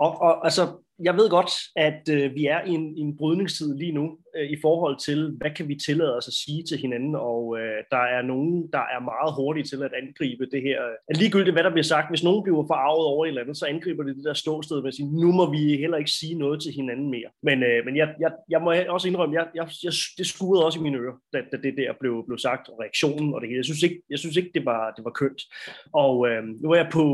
[0.06, 0.64] Og, og altså,
[1.04, 4.50] jeg ved godt, at øh, vi er i en, i en brydningstid lige nu øh,
[4.52, 8.04] i forhold til, hvad kan vi tillade os at sige til hinanden, og øh, der
[8.16, 10.80] er nogen, der er meget hurtige til at angribe det her.
[11.10, 13.66] At ligegyldigt, hvad der bliver sagt, hvis nogen bliver forarvet over et eller andet, så
[13.66, 16.62] angriber de det der ståsted med at sige, nu må vi heller ikke sige noget
[16.62, 17.30] til hinanden mere.
[17.44, 20.80] Men, øh, men jeg, jeg, jeg må også indrømme, jeg, jeg, jeg, det skurede også
[20.80, 23.58] i mine ører, da, da det der blev, blev sagt, og reaktionen og det hele.
[23.58, 25.42] Jeg synes ikke, jeg synes ikke det, var, det var kønt.
[25.94, 27.06] Og øh, nu er jeg på,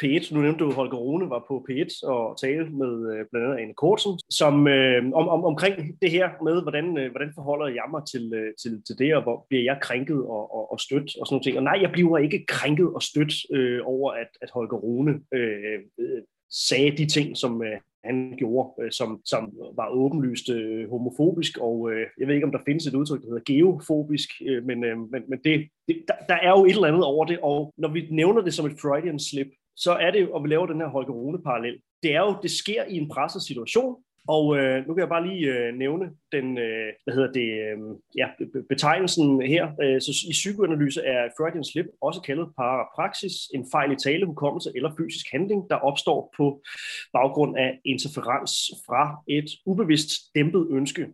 [0.00, 3.62] P1, nu nævnte du Holger Rune, var på P1 og tale med øh, blandt andet
[3.62, 7.86] Anne Kortsen, som, øh, om, om, omkring det her med, hvordan, øh, hvordan forholder jeg
[7.90, 11.16] mig til, øh, til, til det, og hvor bliver jeg krænket og, og, og stødt
[11.20, 11.56] og sådan noget ting.
[11.56, 15.78] Og nej, jeg bliver ikke krænket og stødt øh, over, at, at Holger Rune øh,
[16.00, 16.22] øh,
[16.68, 21.90] sagde de ting, som øh, han gjorde, øh, som, som var åbenlyst øh, homofobisk, og
[21.92, 24.98] øh, jeg ved ikke, om der findes et udtryk, der hedder geofobisk, øh, men, øh,
[24.98, 27.88] men, men det, det, der, der er jo et eller andet over det, og når
[27.88, 30.88] vi nævner det som et Freudian slip, så er det, at vi laver den her
[30.88, 31.80] Holger Rune-parallel.
[32.02, 33.96] Det er jo, det sker i en presset situation,
[34.28, 37.78] og øh, nu kan jeg bare lige øh, nævne den, øh, hvad hedder det, øh,
[38.16, 38.26] ja,
[38.68, 39.64] betegnelsen her.
[39.82, 44.94] Øh, så i psykoanalyse er Freudian slip også kaldet parapraksis, en fejl i talehukommelse eller
[44.98, 46.62] fysisk handling, der opstår på
[47.12, 48.54] baggrund af interferens
[48.86, 51.06] fra et ubevidst dæmpet ønske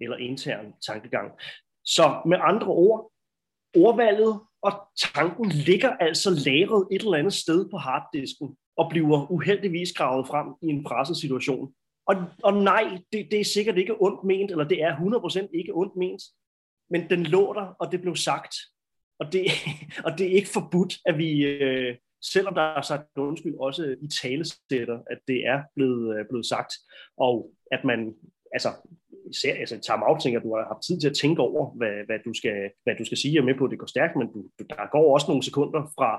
[0.00, 1.32] eller intern tankegang.
[1.84, 3.10] Så med andre ord,
[3.76, 4.72] ordvalget og
[5.14, 10.46] tanken ligger altså lagret et eller andet sted på harddisken og bliver uheldigvis gravet frem
[10.62, 11.74] i en presset situation.
[12.06, 15.72] Og, og nej, det, det er sikkert ikke ondt ment, eller det er 100% ikke
[15.74, 16.22] ondt ment,
[16.90, 18.54] men den lå der, og det blev sagt.
[19.18, 19.44] Og det,
[20.06, 24.08] og det er ikke forbudt, at vi, øh, selvom der er sagt undskyld, også i
[24.08, 26.72] talesætter, at det er blevet, øh, blevet sagt,
[27.16, 28.14] og at man,
[28.52, 28.68] altså
[29.30, 31.94] især altså, time out tænker, at du har haft tid til at tænke over, hvad,
[32.06, 33.34] hvad, du, skal, hvad du skal sige.
[33.34, 35.82] Jeg er med på, at det går stærkt, men du, der går også nogle sekunder
[35.96, 36.10] fra,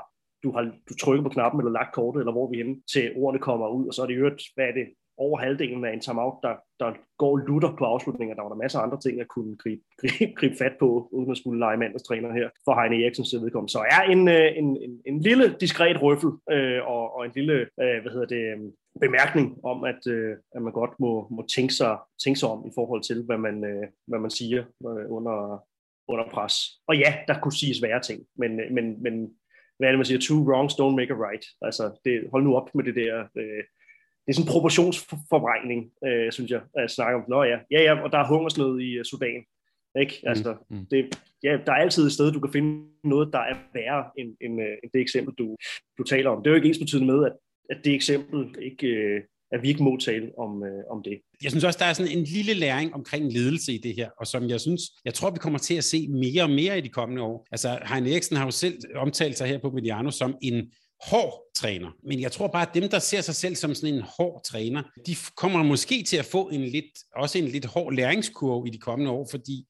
[0.43, 3.14] du har du trykker på knappen eller lagt kortet, eller hvor vi er henne, til
[3.16, 4.88] ordene kommer ud, og så er det øvrigt, hvad er det,
[5.18, 8.36] over halvdelen af en timeout, der, der går lutter på afslutninger.
[8.36, 11.32] Der var der masser af andre ting, at kunne gribe, gribe, gribe fat på, uden
[11.32, 13.72] at skulle lege mandagstræner her for Heine Eriksens vedkommende.
[13.72, 17.57] Så er en, øh, en, en, en lille diskret røffel øh, og, og en lille
[17.84, 18.59] øh, hvad hedder det, øh,
[18.99, 22.72] bemærkning om, at, øh, at man godt må, må tænke, sig, tænke sig om i
[22.76, 25.63] forhold til, hvad man, øh, hvad man siger øh, under,
[26.07, 26.55] under pres.
[26.88, 29.36] Og ja, der kunne siges værre ting, men, øh, men, men
[29.78, 30.20] hvad er det, man siger?
[30.20, 31.45] Two wrongs don't make a right.
[31.61, 33.63] Altså, det, hold nu op med det der øh,
[34.26, 37.23] det er sådan en proportionsforvrængning, øh, synes jeg, at snakke om.
[37.30, 39.41] Nå ja, ja, ja, og der er hungersnød i uh, Sudan.
[40.01, 40.19] Ikke?
[40.23, 40.86] Mm, altså, mm.
[40.91, 44.30] Det, ja, der er altid et sted, du kan finde noget, der er værre end,
[44.41, 45.55] end, uh, end det eksempel, du,
[45.97, 46.43] du taler om.
[46.43, 47.34] Det er jo ikke ens betydende med, at,
[47.69, 49.21] at det eksempel ikke, uh,
[49.51, 51.19] at vi ikke må tale om, uh, om det.
[51.43, 54.28] Jeg synes også, der er sådan en lille læring omkring ledelse i det her, og
[54.28, 56.89] som jeg synes, jeg tror, vi kommer til at se mere og mere i de
[56.89, 57.47] kommende år.
[57.51, 60.71] Altså, Heine Eriksen har jo selv omtalt sig her på Mediano som en
[61.04, 61.91] hård træner.
[62.04, 64.84] Men jeg tror bare, at dem, der ser sig selv som sådan en hård træner,
[65.08, 66.86] de kommer måske til at få en lidt,
[67.16, 69.66] også en lidt hård læringskurve i de kommende år, fordi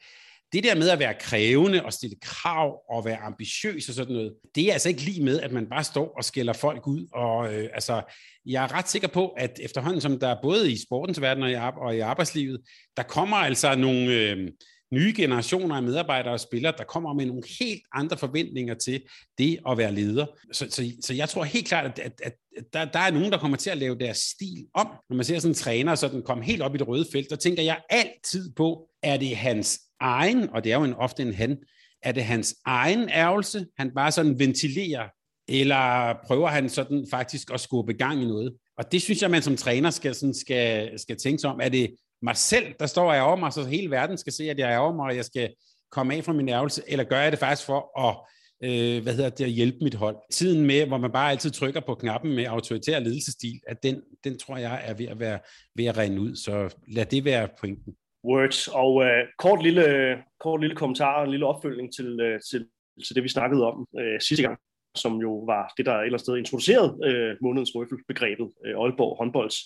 [0.53, 4.33] det der med at være krævende og stille krav og være ambitiøs og sådan noget,
[4.55, 7.07] det er altså ikke lige med, at man bare står og skælder folk ud.
[7.13, 8.01] Og øh, altså,
[8.45, 11.51] jeg er ret sikker på, at efterhånden som der er både i sportens verden og
[11.51, 12.61] i, og i arbejdslivet,
[12.97, 14.51] der kommer altså nogle, øh,
[14.93, 19.01] nye generationer af medarbejdere og spillere, der kommer med nogle helt andre forventninger til
[19.37, 20.25] det at være leder.
[20.51, 23.37] Så, så, så jeg tror helt klart, at, at, at der, der er nogen, der
[23.37, 24.87] kommer til at lave deres stil om.
[25.09, 27.29] Når man ser sådan en træner, så den kommer helt op i det røde felt,
[27.29, 31.23] så tænker jeg altid på, er det hans egen, og det er jo en, ofte
[31.23, 31.57] en han,
[32.03, 35.09] er det hans egen ærgelse, han bare sådan ventilerer,
[35.47, 38.53] eller prøver han sådan faktisk at skubbe gang i noget?
[38.77, 41.59] Og det synes jeg, man som træner skal, sådan skal, skal tænke sig om.
[41.63, 44.59] Er det, mig selv, der står jeg over mig, så hele verden skal se, at
[44.59, 45.53] jeg er over mig, og jeg skal
[45.91, 48.15] komme af fra min ærgelse, eller gør jeg det faktisk for at,
[48.63, 50.17] øh, hvad hedder det, at hjælpe mit hold?
[50.31, 54.39] Tiden med, hvor man bare altid trykker på knappen med autoritær ledelsestil, at den, den
[54.39, 55.39] tror jeg er ved at være
[55.75, 57.95] ved at rende ud, så lad det være pointen.
[58.23, 62.67] Words, og øh, kort, lille, kort lille kommentar og en lille opfølgning til, øh, til,
[63.07, 64.59] til det, vi snakkede om øh, sidste gang
[64.95, 69.17] som jo var det, der et eller andet sted introducerede øh, månedens røffel-begrebet, øh, Aalborg
[69.17, 69.57] håndbolds.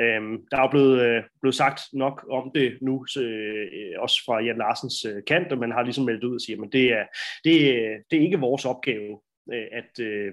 [0.00, 3.66] Øh, der er jo blevet, øh, blevet sagt nok om det nu, øh,
[3.98, 6.72] også fra Jan Larsens øh, kant, og man har ligesom meldt ud og siger, at
[6.72, 7.04] det er,
[7.44, 9.20] det, øh, det er ikke vores opgave
[9.52, 10.32] øh, at, øh,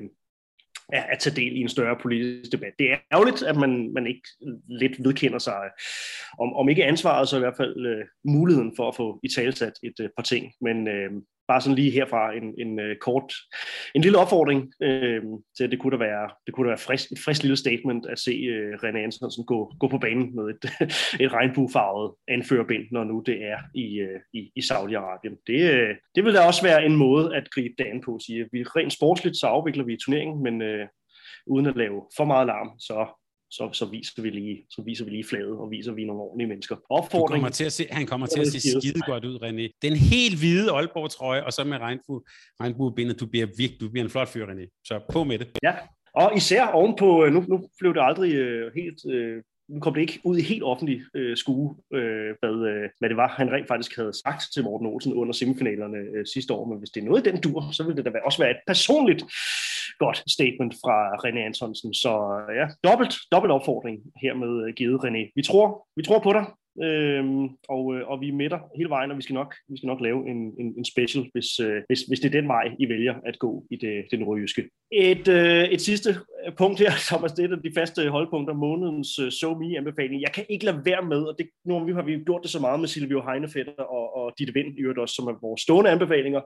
[0.94, 2.74] at tage del i en større politisk debat.
[2.80, 4.28] Det er ærgerligt, at man, man ikke
[4.70, 5.72] lidt vedkender sig, øh,
[6.40, 9.74] om, om ikke ansvaret, så i hvert fald øh, muligheden for at få i talsat
[9.84, 10.54] et øh, par ting.
[10.62, 11.12] Men, øh,
[11.48, 13.34] bare sådan lige herfra en, en uh, kort,
[13.96, 15.24] en lille opfordring øh,
[15.58, 18.06] til, at det kunne da være, det kunne da være frisk, et frisk lille statement
[18.06, 20.64] at se øh, René Antonsen gå, gå på banen med et,
[21.24, 25.44] et regnbuefarvet anførerbind, når nu det er i, øh, i, i Saudi-Arabien.
[25.48, 28.50] Det, øh, det vil da også være en måde at gribe det an på, sige.
[28.52, 30.88] Vi rent sportsligt, så afvikler vi turneringen, men øh,
[31.48, 33.25] uden at lave for meget larm, så
[33.56, 36.48] så, så, viser vi lige, så viser vi lige flaget, og viser vi nogle ordentlige
[36.48, 36.76] mennesker.
[36.90, 37.42] Opfordring.
[37.42, 39.80] Kommer til at se, han kommer til at se skide godt ud, René.
[39.82, 42.22] Den helt hvide Aalborg-trøje, og så med regnbue,
[42.62, 44.82] regnbuebindet, du bliver virkelig, du bliver en flot fyr, René.
[44.84, 45.48] Så på med det.
[45.64, 45.74] Ja,
[46.14, 50.20] og især ovenpå, nu, nu blev det aldrig øh, helt øh, nu kom det ikke
[50.24, 53.96] ud i helt offentlig øh, skue, øh, hvad, øh, hvad det var, han rent faktisk
[53.96, 56.66] havde sagt til Morten Olsen under semifinalerne øh, sidste år.
[56.66, 58.62] Men hvis det er noget i den dur, så vil det da også være et
[58.68, 59.24] personligt
[60.00, 61.94] godt statement fra René Antonsen.
[61.94, 62.12] Så
[62.60, 65.32] ja, dobbelt, dobbelt opfordring hermed øh, givet, René.
[65.36, 66.46] Vi tror, vi tror på dig.
[66.84, 69.88] Øhm, og, øh, og vi er med hele vejen, og vi skal nok, vi skal
[69.88, 72.90] nok lave en, en, en special, hvis, øh, hvis, hvis det er den vej, I
[72.90, 74.70] vælger at gå i det, den nordjyske.
[74.92, 79.32] Et, øh, et sidste øh, punkt her, som er det de faste holdpunkter, månedens øh,
[79.32, 80.22] So Me-anbefaling.
[80.22, 82.80] Jeg kan ikke lade være med, og det, nu har vi gjort det så meget
[82.80, 86.42] med Silvio Heinefetter og, og Ditte Vind, i øvrigt også, som er vores stående anbefalinger,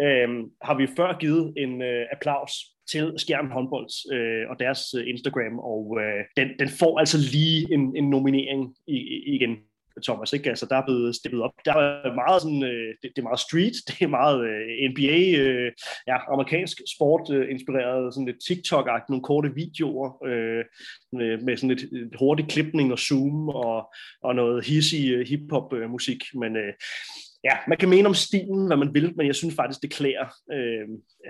[0.00, 0.28] øh,
[0.62, 2.52] har vi før givet en øh, applaus
[2.90, 7.74] til Skjern Håndbold øh, og deres øh, Instagram, og øh, den, den får altså lige
[7.74, 9.56] en, en nominering i, i, igen.
[10.02, 10.50] Thomas, ikke?
[10.50, 11.52] Altså, der er blevet steppet op.
[11.64, 15.20] Der er meget sådan, øh, det, det, er meget street, det er meget øh, NBA,
[15.42, 15.72] øh,
[16.06, 20.64] ja, amerikansk sport øh, inspireret, sådan lidt TikTok-agtigt, nogle korte videoer øh,
[21.12, 21.84] med, med sådan lidt,
[22.18, 26.72] hurtig klipning og zoom og, og noget hissig øh, hip-hop-musik, øh, men øh,
[27.44, 30.26] ja, man kan mene om stilen, hvad man vil, men jeg synes faktisk, det klæder,
[30.52, 30.88] øh,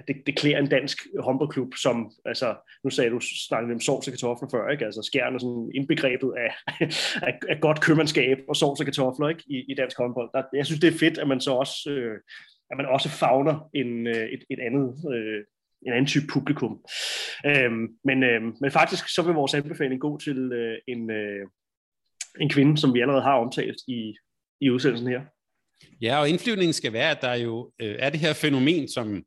[0.09, 2.55] det, det klæder en dansk håndboldklub, som, altså,
[2.85, 4.85] nu sagde du, snakkede om sovs og kartofler før, ikke?
[4.85, 6.51] Altså, skærne sådan indbegrebet af,
[7.29, 9.43] af, af godt købmandskab og sovs og kartofler, ikke?
[9.47, 10.31] I, i dansk håndbold.
[10.35, 12.17] Der, jeg synes, det er fedt, at man så også, øh,
[12.71, 15.45] at man også fagner en, øh, et, et andet, øh,
[15.87, 16.81] en anden type publikum.
[17.47, 21.47] Øhm, men, øh, men faktisk så vil vores anbefaling gå til øh, en, øh,
[22.41, 24.15] en kvinde, som vi allerede har omtalt i,
[24.61, 25.21] i udsendelsen her.
[26.01, 29.23] Ja, og indflyvningen skal være, at der jo øh, er det her fænomen, som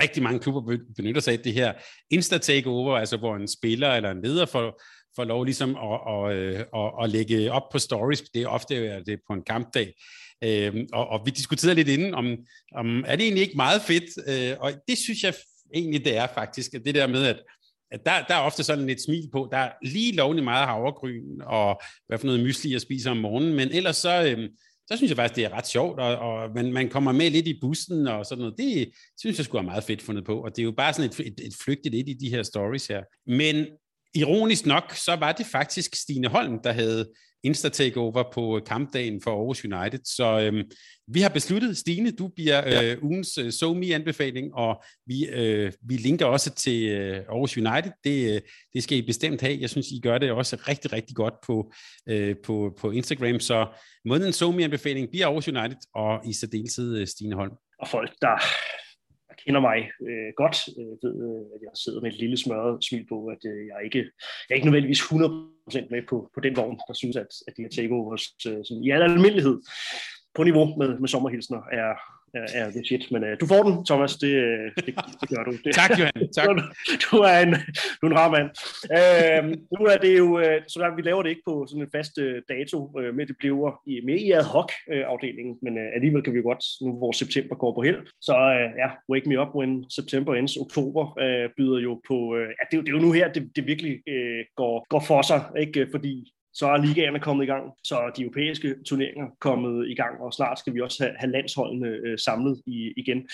[0.00, 1.72] rigtig mange klubber benytter sig af, det her
[2.10, 4.82] insta-takeover, altså hvor en spiller eller en leder får,
[5.16, 8.20] får lov ligesom at, at, øh, at, at lægge op på stories.
[8.20, 9.94] Det er ofte er det på en kampdag.
[10.44, 12.36] Øh, og, og vi diskuterede lidt inden, om,
[12.74, 14.04] om er det egentlig ikke meget fedt?
[14.28, 15.34] Øh, og det synes jeg
[15.74, 16.72] egentlig, det er faktisk.
[16.72, 17.42] Det der med, at
[17.90, 19.48] at der, der er ofte sådan lidt smil på.
[19.52, 23.54] Der er lige lovlig meget havregryn og hvad for noget mysli jeg spiser om morgenen,
[23.54, 24.48] men ellers så, Øh,
[24.88, 27.46] så synes jeg faktisk, det er ret sjovt, og, og man, man kommer med lidt
[27.46, 28.58] i bussen og sådan noget.
[28.58, 31.10] Det synes jeg skulle er meget fedt fundet på, og det er jo bare sådan
[31.10, 33.02] et, et, et flygtigt lidt i de her stories her.
[33.26, 33.66] Men
[34.14, 37.10] ironisk nok, så var det faktisk Stine Holm, der havde
[37.44, 40.00] Insta-takeover på kampdagen for Aarhus United.
[40.04, 40.70] Så øhm,
[41.08, 46.26] vi har besluttet, Stine, du bliver øh, ugens øh, SoMe-anbefaling, og vi, øh, vi linker
[46.26, 47.92] også til øh, Aarhus United.
[48.04, 48.40] Det, øh,
[48.74, 49.58] det skal I bestemt have.
[49.60, 51.72] Jeg synes, I gør det også rigtig, rigtig godt på,
[52.08, 53.40] øh, på, på Instagram.
[53.40, 53.66] Så
[54.04, 57.52] månedens SoMe-anbefaling bliver Aarhus United, og i særdeleshed øh, Stine Holm.
[57.78, 58.42] Og folk, der
[59.34, 59.78] der kender mig
[60.08, 63.42] øh, godt, øh, ved, øh, at jeg sidder med et lille smørret smil på, at
[63.50, 63.98] øh, jeg, ikke,
[64.46, 67.62] jeg er ikke nødvendigvis 100% med på, på den vogn, der synes, at, at de
[67.62, 69.56] her takeovers øh, sådan, i al almindelighed
[70.34, 71.92] på niveau med, med sommerhilsner er,
[72.34, 73.10] er, er det shit.
[73.12, 74.16] Men uh, du får den, Thomas.
[74.16, 75.52] Det, øh, det, det gør du.
[75.64, 76.12] Det, tak, Johan.
[76.36, 76.46] Tak.
[76.46, 76.62] Du,
[77.10, 77.52] du, er en,
[78.00, 78.48] du er en rar mand.
[78.98, 79.44] Uh,
[79.78, 82.18] nu er det jo, uh, så der, vi laver det ikke på sådan en fast
[82.18, 85.94] uh, dato, uh, med det bliver i, med i ad hoc uh, afdelingen, men uh,
[85.96, 89.40] alligevel kan vi godt, nu hvor september går på held, så uh, ja, Wake Me
[89.42, 93.04] Up When September Ends, oktober uh, byder jo på, uh, ja, det, det er jo
[93.06, 95.88] nu her, det, det virkelig uh, går, går for sig, ikke?
[95.90, 100.32] fordi så er ligaerne kommet i gang, så de europæiske turneringer kommet i gang, og
[100.32, 103.28] snart skal vi også have, have landsholdene øh, samlet i, igen.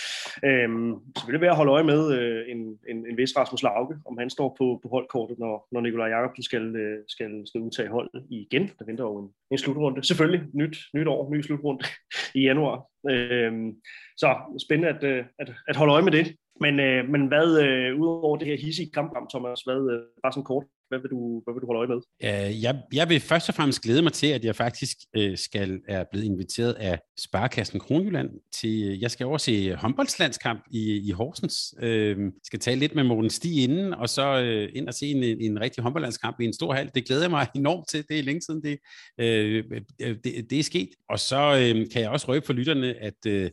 [0.45, 2.59] Øhm, så vil det være at holde øje med øh, en,
[2.89, 6.43] en, en vis Rasmus Lauke, om han står på, på holdkortet, når, når Nikolaj Jacobsen
[6.43, 8.71] skal, øh, skal, skal udtage holdet igen.
[8.79, 10.05] Der venter jo en, en slutrunde.
[10.05, 11.85] Selvfølgelig nyt, nyt år, ny slutrunde
[12.39, 12.87] i januar.
[13.11, 13.73] Øhm,
[14.17, 16.37] så spændende at, øh, at, at holde øje med det.
[16.61, 20.45] Men, øh, men hvad, øh, udover det her hissige kampprogram, Thomas, hvad, øh, bare sådan
[20.45, 22.01] kort, hvad vil du, hvad vil du holde øje med?
[22.29, 25.81] Uh, jeg, jeg vil først og fremmest glæde mig til, at jeg faktisk uh, skal
[25.89, 31.11] er blevet inviteret af Sparkassen Kronjylland til, øh, jeg skal over se håndboldslandskamp i, i
[31.11, 31.75] Horsens.
[31.77, 35.23] Uh, skal tale lidt med Morten Stig inden, og så uh, ind og se en,
[35.23, 36.91] en rigtig håndboldlandskamp i en stor hal.
[36.95, 38.05] Det glæder jeg mig enormt til.
[38.09, 38.79] Det er længe siden, det,
[39.19, 39.81] uh,
[40.25, 40.89] det, det er sket.
[41.09, 43.49] Og så uh, kan jeg også røbe for lytterne, at uh,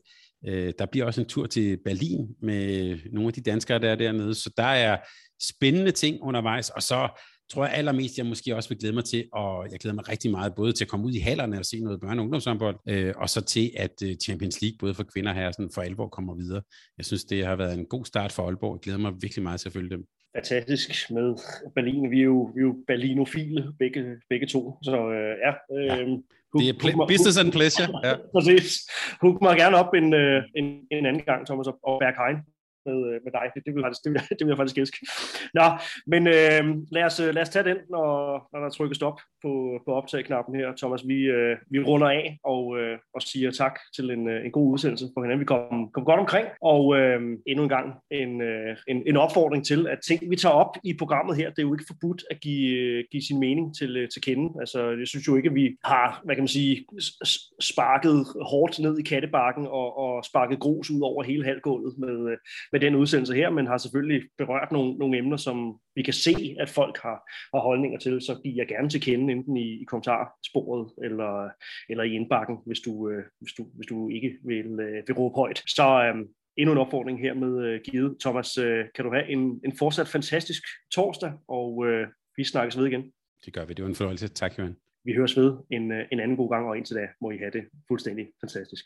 [0.79, 4.35] der bliver også en tur til Berlin med nogle af de danskere, der er dernede.
[4.35, 4.97] Så der er
[5.41, 7.09] spændende ting undervejs, og så
[7.51, 10.31] tror jeg allermest, jeg måske også vil glæde mig til, og jeg glæder mig rigtig
[10.31, 13.13] meget, både til at komme ud i hallerne og se noget børne- og ungdomshåndbold, øh,
[13.17, 16.07] og så til, at øh, Champions League, både for kvinder og herrer, sådan for alvor
[16.07, 16.61] kommer videre.
[16.97, 18.75] Jeg synes, det har været en god start for Aalborg.
[18.75, 20.05] Jeg glæder mig virkelig meget til at følge dem.
[20.35, 21.35] Fantastisk med
[21.75, 22.11] Berlin.
[22.11, 24.77] Vi er jo, vi er jo berlinofile, begge, begge to.
[24.83, 26.17] Så øh, ja, øh, ja.
[26.59, 28.07] Det er pl- business and pleasure.
[28.07, 28.13] Ja.
[28.35, 28.65] Præcis.
[29.21, 32.37] Hug mig gerne op en, øh, en, en anden gang, Thomas, og Berghain
[32.89, 33.45] med, øh, med dig.
[33.53, 34.97] Det, det, vil, faktisk, det, vil, det vil jeg faktisk elske.
[35.59, 35.67] Nå,
[36.13, 36.63] men øh,
[36.95, 38.07] lad, os, øh, lad os tage den, når,
[38.51, 39.51] når der trykkes stop på,
[39.85, 40.67] på optag-knappen her.
[40.81, 44.51] Thomas, vi, øh, vi runder af og, øh, og siger tak til en, øh, en
[44.51, 45.39] god udsendelse for hinanden.
[45.39, 48.41] Vi kom, kom godt omkring, og øh, endnu en gang en,
[48.87, 51.73] en, en opfordring til, at ting, vi tager op i programmet her, det er jo
[51.73, 54.59] ikke forbudt at give, give sin mening til, til kende.
[54.59, 56.85] Altså, jeg synes jo ikke, at vi har, hvad kan man sige,
[57.61, 62.37] sparket hårdt ned i kattebakken og, og sparket grus ud over hele halvgulvet med,
[62.71, 66.55] med den udsendelse her, men har selvfølgelig berørt nogle, nogle emner, som vi kan se,
[66.59, 69.83] at folk har, har holdninger til, så giver jeg gerne til kende, enten i, i
[69.83, 71.49] kommentarsporet eller,
[71.89, 75.35] eller i indbakken, hvis du, øh, hvis du, hvis du ikke vil, øh, vil råbe
[75.35, 75.63] højt.
[75.67, 76.25] Så øh,
[76.57, 78.17] endnu en opfordring her med øh, givet.
[78.19, 82.07] Thomas, øh, kan du have en, en fortsat fantastisk torsdag, og øh,
[82.37, 83.11] vi snakkes ved igen.
[83.45, 83.73] Det gør vi.
[83.73, 84.27] Det var en fornøjelse.
[84.27, 84.75] Tak, Johan.
[85.03, 87.51] Vi høres ved en, øh, en anden god gang, og indtil da må I have
[87.51, 88.85] det fuldstændig fantastisk.